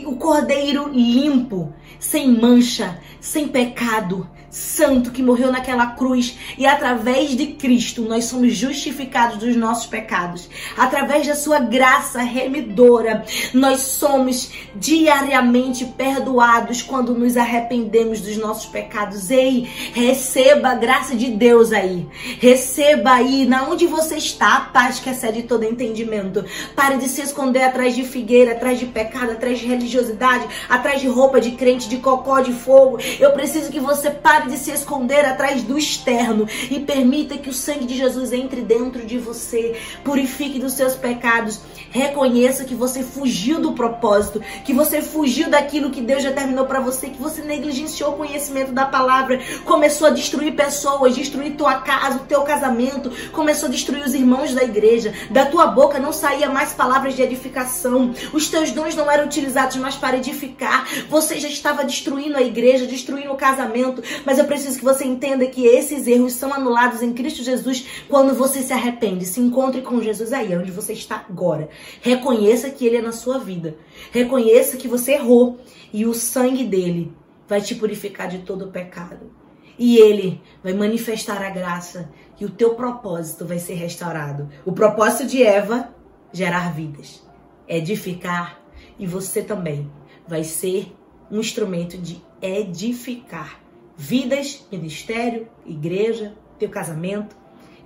o 0.04 0.16
cordeiro 0.16 0.88
limpo, 0.88 1.72
sem 1.98 2.28
mancha, 2.28 2.98
sem 3.20 3.46
pecado, 3.46 4.28
santo 4.50 5.12
que 5.12 5.22
morreu 5.22 5.52
naquela 5.52 5.86
cruz 5.86 6.36
e 6.58 6.66
através 6.66 7.36
de 7.36 7.48
Cristo 7.48 8.02
nós 8.02 8.24
somos 8.24 8.56
justificados 8.56 9.38
dos 9.38 9.54
nossos 9.54 9.86
pecados. 9.86 10.48
Através 10.76 11.26
da 11.26 11.34
sua 11.34 11.60
graça 11.60 12.20
remidora, 12.20 13.24
nós 13.54 13.80
somos 13.80 14.50
diariamente 14.74 15.84
perdoados 15.84 16.82
quando 16.82 17.14
nos 17.14 17.36
arrependemos 17.36 18.20
dos 18.20 18.36
nossos 18.36 18.66
pecados. 18.66 19.30
Ei, 19.30 19.68
receba 19.94 20.70
a 20.70 20.74
graça 20.74 21.14
de 21.14 21.30
Deus 21.30 21.72
aí. 21.72 22.06
Receba 22.40 23.12
aí, 23.12 23.46
na 23.46 23.68
onde 23.68 23.86
você 23.86 24.16
está, 24.16 24.56
a 24.56 24.60
paz 24.60 24.98
que 24.98 25.10
excede 25.10 25.44
todo 25.44 25.64
entendimento. 25.64 26.44
Pare 26.74 26.96
de 26.96 27.08
se 27.08 27.22
esconder 27.22 27.62
atrás 27.62 27.94
de 27.94 28.02
figueira, 28.04 28.52
atrás 28.52 28.78
de 28.78 28.86
pecado, 28.86 29.32
atrás 29.32 29.58
de 29.58 29.66
religiosidade, 29.66 30.46
atrás 30.68 31.00
de 31.00 31.08
roupa 31.08 31.40
de 31.40 31.52
crente, 31.52 31.88
de 31.88 31.98
cocó 31.98 32.40
de 32.40 32.52
fogo. 32.52 32.98
Eu 33.18 33.32
preciso 33.32 33.70
que 33.70 33.78
você 33.78 34.10
pare 34.10 34.39
Pare 34.40 34.52
de 34.52 34.56
se 34.56 34.70
esconder 34.70 35.26
atrás 35.26 35.62
do 35.62 35.76
externo 35.76 36.48
e 36.70 36.80
permita 36.80 37.36
que 37.36 37.50
o 37.50 37.52
sangue 37.52 37.84
de 37.84 37.94
Jesus 37.94 38.32
entre 38.32 38.62
dentro 38.62 39.04
de 39.04 39.18
você, 39.18 39.76
purifique 40.02 40.58
dos 40.58 40.72
seus 40.72 40.94
pecados. 40.94 41.60
Reconheça 41.90 42.64
que 42.64 42.74
você 42.74 43.02
fugiu 43.02 43.60
do 43.60 43.72
propósito, 43.72 44.40
que 44.64 44.72
você 44.72 45.02
fugiu 45.02 45.50
daquilo 45.50 45.90
que 45.90 46.00
Deus 46.00 46.22
determinou 46.22 46.64
para 46.64 46.80
você, 46.80 47.08
que 47.08 47.20
você 47.20 47.42
negligenciou 47.42 48.12
o 48.12 48.16
conhecimento 48.16 48.72
da 48.72 48.86
palavra, 48.86 49.40
começou 49.66 50.06
a 50.06 50.10
destruir 50.10 50.54
pessoas, 50.54 51.14
destruir 51.14 51.56
tua 51.56 51.80
casa, 51.80 52.16
o 52.16 52.26
teu 52.26 52.42
casamento, 52.42 53.10
começou 53.32 53.68
a 53.68 53.72
destruir 53.72 54.02
os 54.04 54.14
irmãos 54.14 54.54
da 54.54 54.62
igreja. 54.62 55.12
Da 55.30 55.44
tua 55.44 55.66
boca 55.66 55.98
não 55.98 56.14
saía 56.14 56.48
mais 56.48 56.72
palavras 56.72 57.14
de 57.14 57.20
edificação. 57.20 58.14
Os 58.32 58.48
teus 58.48 58.70
dons 58.70 58.94
não 58.94 59.10
eram 59.10 59.26
utilizados 59.26 59.76
mais 59.76 59.96
para 59.96 60.16
edificar. 60.16 60.88
Você 61.10 61.38
já 61.38 61.48
estava 61.48 61.84
destruindo 61.84 62.38
a 62.38 62.42
igreja, 62.42 62.86
destruindo 62.86 63.32
o 63.32 63.36
casamento, 63.36 64.02
mas 64.30 64.38
eu 64.38 64.44
preciso 64.44 64.78
que 64.78 64.84
você 64.84 65.04
entenda 65.04 65.44
que 65.44 65.66
esses 65.66 66.06
erros 66.06 66.34
são 66.34 66.54
anulados 66.54 67.02
em 67.02 67.12
Cristo 67.12 67.42
Jesus 67.42 68.04
quando 68.08 68.32
você 68.32 68.62
se 68.62 68.72
arrepende. 68.72 69.24
Se 69.24 69.40
encontre 69.40 69.82
com 69.82 70.00
Jesus 70.00 70.32
aí, 70.32 70.56
onde 70.56 70.70
você 70.70 70.92
está 70.92 71.26
agora. 71.28 71.68
Reconheça 72.00 72.70
que 72.70 72.86
Ele 72.86 72.98
é 72.98 73.02
na 73.02 73.10
sua 73.10 73.40
vida. 73.40 73.76
Reconheça 74.12 74.76
que 74.76 74.86
você 74.86 75.14
errou 75.14 75.58
e 75.92 76.06
o 76.06 76.14
sangue 76.14 76.62
dele 76.62 77.12
vai 77.48 77.60
te 77.60 77.74
purificar 77.74 78.28
de 78.28 78.38
todo 78.38 78.66
o 78.66 78.70
pecado. 78.70 79.32
E 79.76 79.96
ele 79.96 80.40
vai 80.62 80.74
manifestar 80.74 81.42
a 81.42 81.50
graça 81.50 82.08
e 82.38 82.44
o 82.44 82.50
teu 82.50 82.76
propósito 82.76 83.44
vai 83.44 83.58
ser 83.58 83.74
restaurado. 83.74 84.48
O 84.64 84.70
propósito 84.70 85.26
de 85.26 85.42
Eva 85.42 85.92
gerar 86.32 86.72
vidas, 86.72 87.20
edificar 87.66 88.60
e 88.96 89.08
você 89.08 89.42
também 89.42 89.90
vai 90.24 90.44
ser 90.44 90.94
um 91.28 91.40
instrumento 91.40 91.98
de 91.98 92.22
edificar 92.40 93.58
vidas, 94.00 94.66
ministério, 94.72 95.46
igreja, 95.66 96.34
teu 96.58 96.70
casamento. 96.70 97.36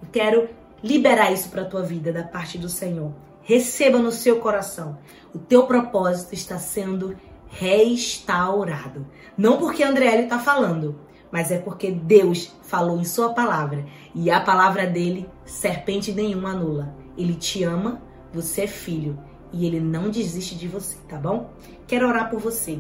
Eu 0.01 0.09
quero 0.13 0.49
liberar 0.81 1.33
isso 1.33 1.49
para 1.49 1.63
a 1.63 1.65
tua 1.65 1.83
vida 1.83 2.13
da 2.13 2.23
parte 2.23 2.57
do 2.57 2.69
Senhor. 2.69 3.13
Receba 3.43 3.99
no 3.99 4.13
seu 4.13 4.39
coração. 4.39 4.97
O 5.35 5.41
teu 5.41 5.67
propósito 5.67 6.33
está 6.33 6.57
sendo 6.57 7.17
restaurado. 7.49 9.05
Não 9.37 9.59
porque 9.59 9.83
André 9.83 10.23
está 10.23 10.39
falando, 10.39 11.01
mas 11.33 11.51
é 11.51 11.59
porque 11.59 11.91
Deus 11.91 12.55
falou 12.63 13.01
em 13.01 13.05
sua 13.05 13.35
palavra. 13.35 13.85
E 14.15 14.31
a 14.31 14.41
palavra 14.41 14.87
dele, 14.87 15.29
serpente 15.45 16.13
nenhuma 16.13 16.51
anula. 16.51 16.95
Ele 17.19 17.35
te 17.35 17.65
ama, 17.65 18.01
você 18.33 18.63
é 18.63 18.69
filho. 18.69 19.19
E 19.53 19.67
ele 19.67 19.81
não 19.81 20.11
desiste 20.11 20.55
de 20.55 20.69
você, 20.69 20.97
tá 21.09 21.17
bom? 21.17 21.51
Quero 21.89 22.07
orar 22.07 22.31
por 22.31 22.39
você. 22.39 22.79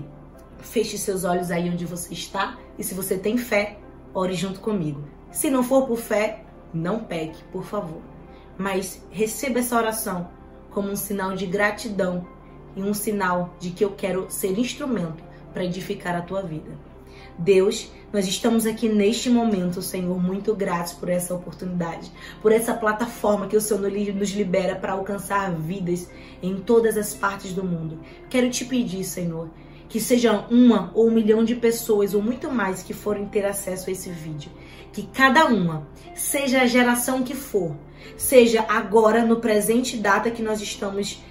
Feche 0.64 0.98
seus 0.98 1.22
olhos 1.24 1.50
aí 1.50 1.70
onde 1.70 1.84
você 1.84 2.12
está 2.12 2.58
e 2.78 2.82
se 2.82 2.94
você 2.94 3.16
tem 3.16 3.38
fé, 3.38 3.78
ore 4.12 4.34
junto 4.34 4.60
comigo. 4.60 5.04
Se 5.30 5.50
não 5.50 5.62
for 5.62 5.86
por 5.86 5.98
fé, 5.98 6.42
não 6.72 7.04
peque, 7.04 7.42
por 7.52 7.64
favor. 7.64 8.02
Mas 8.58 9.00
receba 9.10 9.60
essa 9.60 9.76
oração 9.76 10.28
como 10.70 10.90
um 10.90 10.96
sinal 10.96 11.36
de 11.36 11.46
gratidão 11.46 12.26
e 12.74 12.82
um 12.82 12.94
sinal 12.94 13.54
de 13.60 13.70
que 13.70 13.84
eu 13.84 13.90
quero 13.90 14.26
ser 14.28 14.58
instrumento 14.58 15.22
para 15.52 15.64
edificar 15.64 16.16
a 16.16 16.22
tua 16.22 16.42
vida. 16.42 16.76
Deus, 17.38 17.90
nós 18.12 18.26
estamos 18.26 18.64
aqui 18.64 18.88
neste 18.88 19.28
momento, 19.28 19.82
Senhor, 19.82 20.20
muito 20.20 20.54
gratos 20.54 20.92
por 20.92 21.08
essa 21.08 21.34
oportunidade, 21.34 22.10
por 22.40 22.52
essa 22.52 22.72
plataforma 22.74 23.48
que 23.48 23.56
o 23.56 23.60
Senhor 23.60 23.80
nos 24.14 24.30
libera 24.30 24.76
para 24.76 24.92
alcançar 24.92 25.52
vidas 25.52 26.08
em 26.42 26.56
todas 26.56 26.96
as 26.96 27.12
partes 27.12 27.52
do 27.52 27.64
mundo. 27.64 28.00
Quero 28.30 28.48
te 28.50 28.64
pedir, 28.64 29.04
Senhor, 29.04 29.50
que 29.88 30.00
seja 30.00 30.46
uma 30.50 30.90
ou 30.94 31.08
um 31.08 31.12
milhão 31.12 31.44
de 31.44 31.54
pessoas 31.54 32.14
ou 32.14 32.22
muito 32.22 32.50
mais 32.50 32.82
que 32.82 32.92
forem 32.92 33.26
ter 33.26 33.44
acesso 33.44 33.88
a 33.88 33.92
esse 33.92 34.10
vídeo. 34.10 34.50
Que 34.92 35.02
cada 35.02 35.46
uma, 35.46 35.86
seja 36.14 36.62
a 36.62 36.66
geração 36.66 37.22
que 37.22 37.34
for, 37.34 37.76
seja 38.16 38.64
agora 38.68 39.24
no 39.24 39.36
presente 39.36 39.96
data 39.96 40.30
que 40.30 40.42
nós 40.42 40.60
estamos 40.60 41.22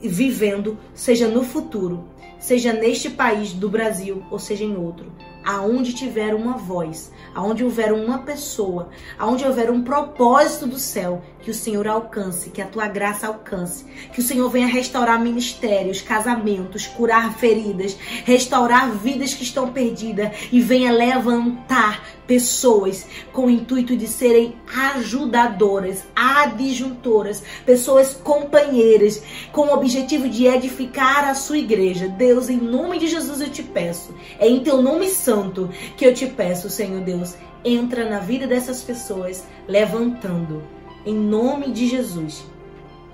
vivendo, 0.00 0.78
seja 0.94 1.28
no 1.28 1.42
futuro, 1.42 2.04
seja 2.38 2.72
neste 2.72 3.10
país 3.10 3.52
do 3.52 3.68
Brasil 3.68 4.22
ou 4.30 4.38
seja 4.38 4.64
em 4.64 4.76
outro, 4.76 5.10
aonde 5.46 5.94
tiver 5.94 6.34
uma 6.34 6.56
voz, 6.56 7.12
aonde 7.32 7.62
houver 7.62 7.92
uma 7.92 8.18
pessoa, 8.18 8.88
aonde 9.16 9.46
houver 9.46 9.70
um 9.70 9.82
propósito 9.82 10.66
do 10.66 10.78
céu, 10.78 11.22
que 11.40 11.50
o 11.52 11.54
Senhor 11.54 11.86
alcance, 11.86 12.50
que 12.50 12.60
a 12.60 12.66
tua 12.66 12.88
graça 12.88 13.28
alcance, 13.28 13.84
que 14.12 14.18
o 14.18 14.22
Senhor 14.22 14.50
venha 14.50 14.66
restaurar 14.66 15.20
ministérios, 15.20 16.02
casamentos, 16.02 16.88
curar 16.88 17.34
feridas, 17.38 17.96
restaurar 18.24 18.90
vidas 18.90 19.32
que 19.32 19.44
estão 19.44 19.70
perdidas 19.70 20.48
e 20.50 20.60
venha 20.60 20.90
levantar 20.90 22.02
pessoas 22.26 23.06
com 23.32 23.46
o 23.46 23.50
intuito 23.50 23.96
de 23.96 24.08
serem 24.08 24.56
ajudadoras, 24.94 26.04
adjuntoras, 26.14 27.42
pessoas 27.64 28.14
companheiras, 28.14 29.22
com 29.52 29.68
o 29.68 29.74
objetivo 29.74 30.28
de 30.28 30.46
edificar 30.46 31.28
a 31.28 31.34
sua 31.34 31.58
igreja. 31.58 32.08
Deus, 32.08 32.48
em 32.48 32.56
nome 32.56 32.98
de 32.98 33.06
Jesus 33.06 33.40
eu 33.40 33.48
te 33.48 33.62
peço, 33.62 34.12
é 34.38 34.48
em 34.48 34.60
teu 34.60 34.82
nome 34.82 35.08
santo 35.36 35.68
que 35.98 36.06
eu 36.06 36.14
te 36.14 36.26
peço, 36.26 36.70
Senhor 36.70 37.02
Deus, 37.02 37.36
entra 37.62 38.08
na 38.08 38.20
vida 38.20 38.46
dessas 38.46 38.82
pessoas, 38.82 39.46
levantando, 39.68 40.62
em 41.04 41.14
nome 41.14 41.70
de 41.70 41.86
Jesus, 41.86 42.46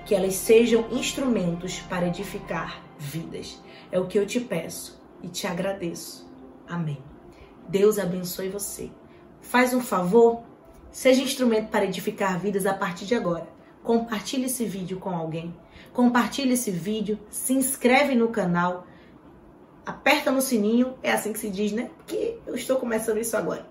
que 0.06 0.14
elas 0.14 0.34
sejam 0.34 0.86
instrumentos 0.92 1.80
para 1.80 2.06
edificar 2.06 2.80
vidas. 2.96 3.60
É 3.90 3.98
o 3.98 4.06
que 4.06 4.16
eu 4.16 4.24
te 4.24 4.38
peço 4.38 5.02
e 5.20 5.28
te 5.28 5.48
agradeço. 5.48 6.30
Amém. 6.68 7.02
Deus 7.68 7.98
abençoe 7.98 8.48
você. 8.48 8.88
Faz 9.40 9.74
um 9.74 9.80
favor, 9.80 10.42
seja 10.92 11.22
instrumento 11.22 11.70
para 11.70 11.86
edificar 11.86 12.38
vidas 12.38 12.66
a 12.66 12.74
partir 12.74 13.04
de 13.04 13.16
agora. 13.16 13.48
Compartilhe 13.82 14.44
esse 14.44 14.64
vídeo 14.64 15.00
com 15.00 15.10
alguém. 15.10 15.52
Compartilhe 15.92 16.52
esse 16.52 16.70
vídeo, 16.70 17.18
se 17.28 17.52
inscreve 17.52 18.14
no 18.14 18.28
canal, 18.28 18.86
aperta 19.84 20.30
no 20.30 20.40
sininho, 20.40 20.94
é 21.02 21.12
assim 21.12 21.32
que 21.32 21.38
se 21.38 21.50
diz, 21.50 21.72
né? 21.72 21.90
Porque 21.98 22.38
eu 22.46 22.54
estou 22.54 22.76
começando 22.76 23.18
isso 23.18 23.36
agora. 23.36 23.66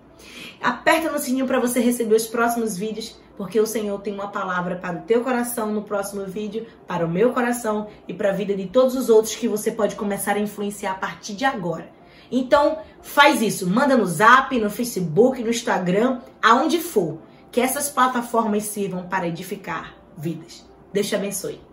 Aperta 0.60 1.10
no 1.10 1.18
sininho 1.18 1.46
para 1.46 1.58
você 1.58 1.80
receber 1.80 2.14
os 2.14 2.26
próximos 2.26 2.76
vídeos, 2.76 3.20
porque 3.36 3.58
o 3.58 3.66
Senhor 3.66 4.00
tem 4.00 4.14
uma 4.14 4.28
palavra 4.28 4.76
para 4.76 4.98
o 4.98 5.02
teu 5.02 5.22
coração 5.22 5.72
no 5.72 5.82
próximo 5.82 6.24
vídeo, 6.24 6.66
para 6.86 7.04
o 7.04 7.10
meu 7.10 7.32
coração 7.32 7.88
e 8.06 8.14
para 8.14 8.30
a 8.30 8.32
vida 8.32 8.54
de 8.54 8.66
todos 8.66 8.94
os 8.94 9.08
outros 9.08 9.34
que 9.34 9.48
você 9.48 9.72
pode 9.72 9.96
começar 9.96 10.36
a 10.36 10.40
influenciar 10.40 10.92
a 10.92 10.96
partir 10.96 11.34
de 11.34 11.44
agora. 11.44 11.90
Então, 12.30 12.78
faz 13.02 13.42
isso, 13.42 13.68
manda 13.68 13.96
no 13.96 14.06
Zap, 14.06 14.58
no 14.58 14.70
Facebook, 14.70 15.42
no 15.42 15.50
Instagram, 15.50 16.20
aonde 16.40 16.78
for, 16.78 17.18
que 17.50 17.60
essas 17.60 17.90
plataformas 17.90 18.64
sirvam 18.64 19.06
para 19.06 19.28
edificar 19.28 19.94
vidas. 20.16 20.64
Deus 20.92 21.08
te 21.08 21.14
abençoe. 21.14 21.71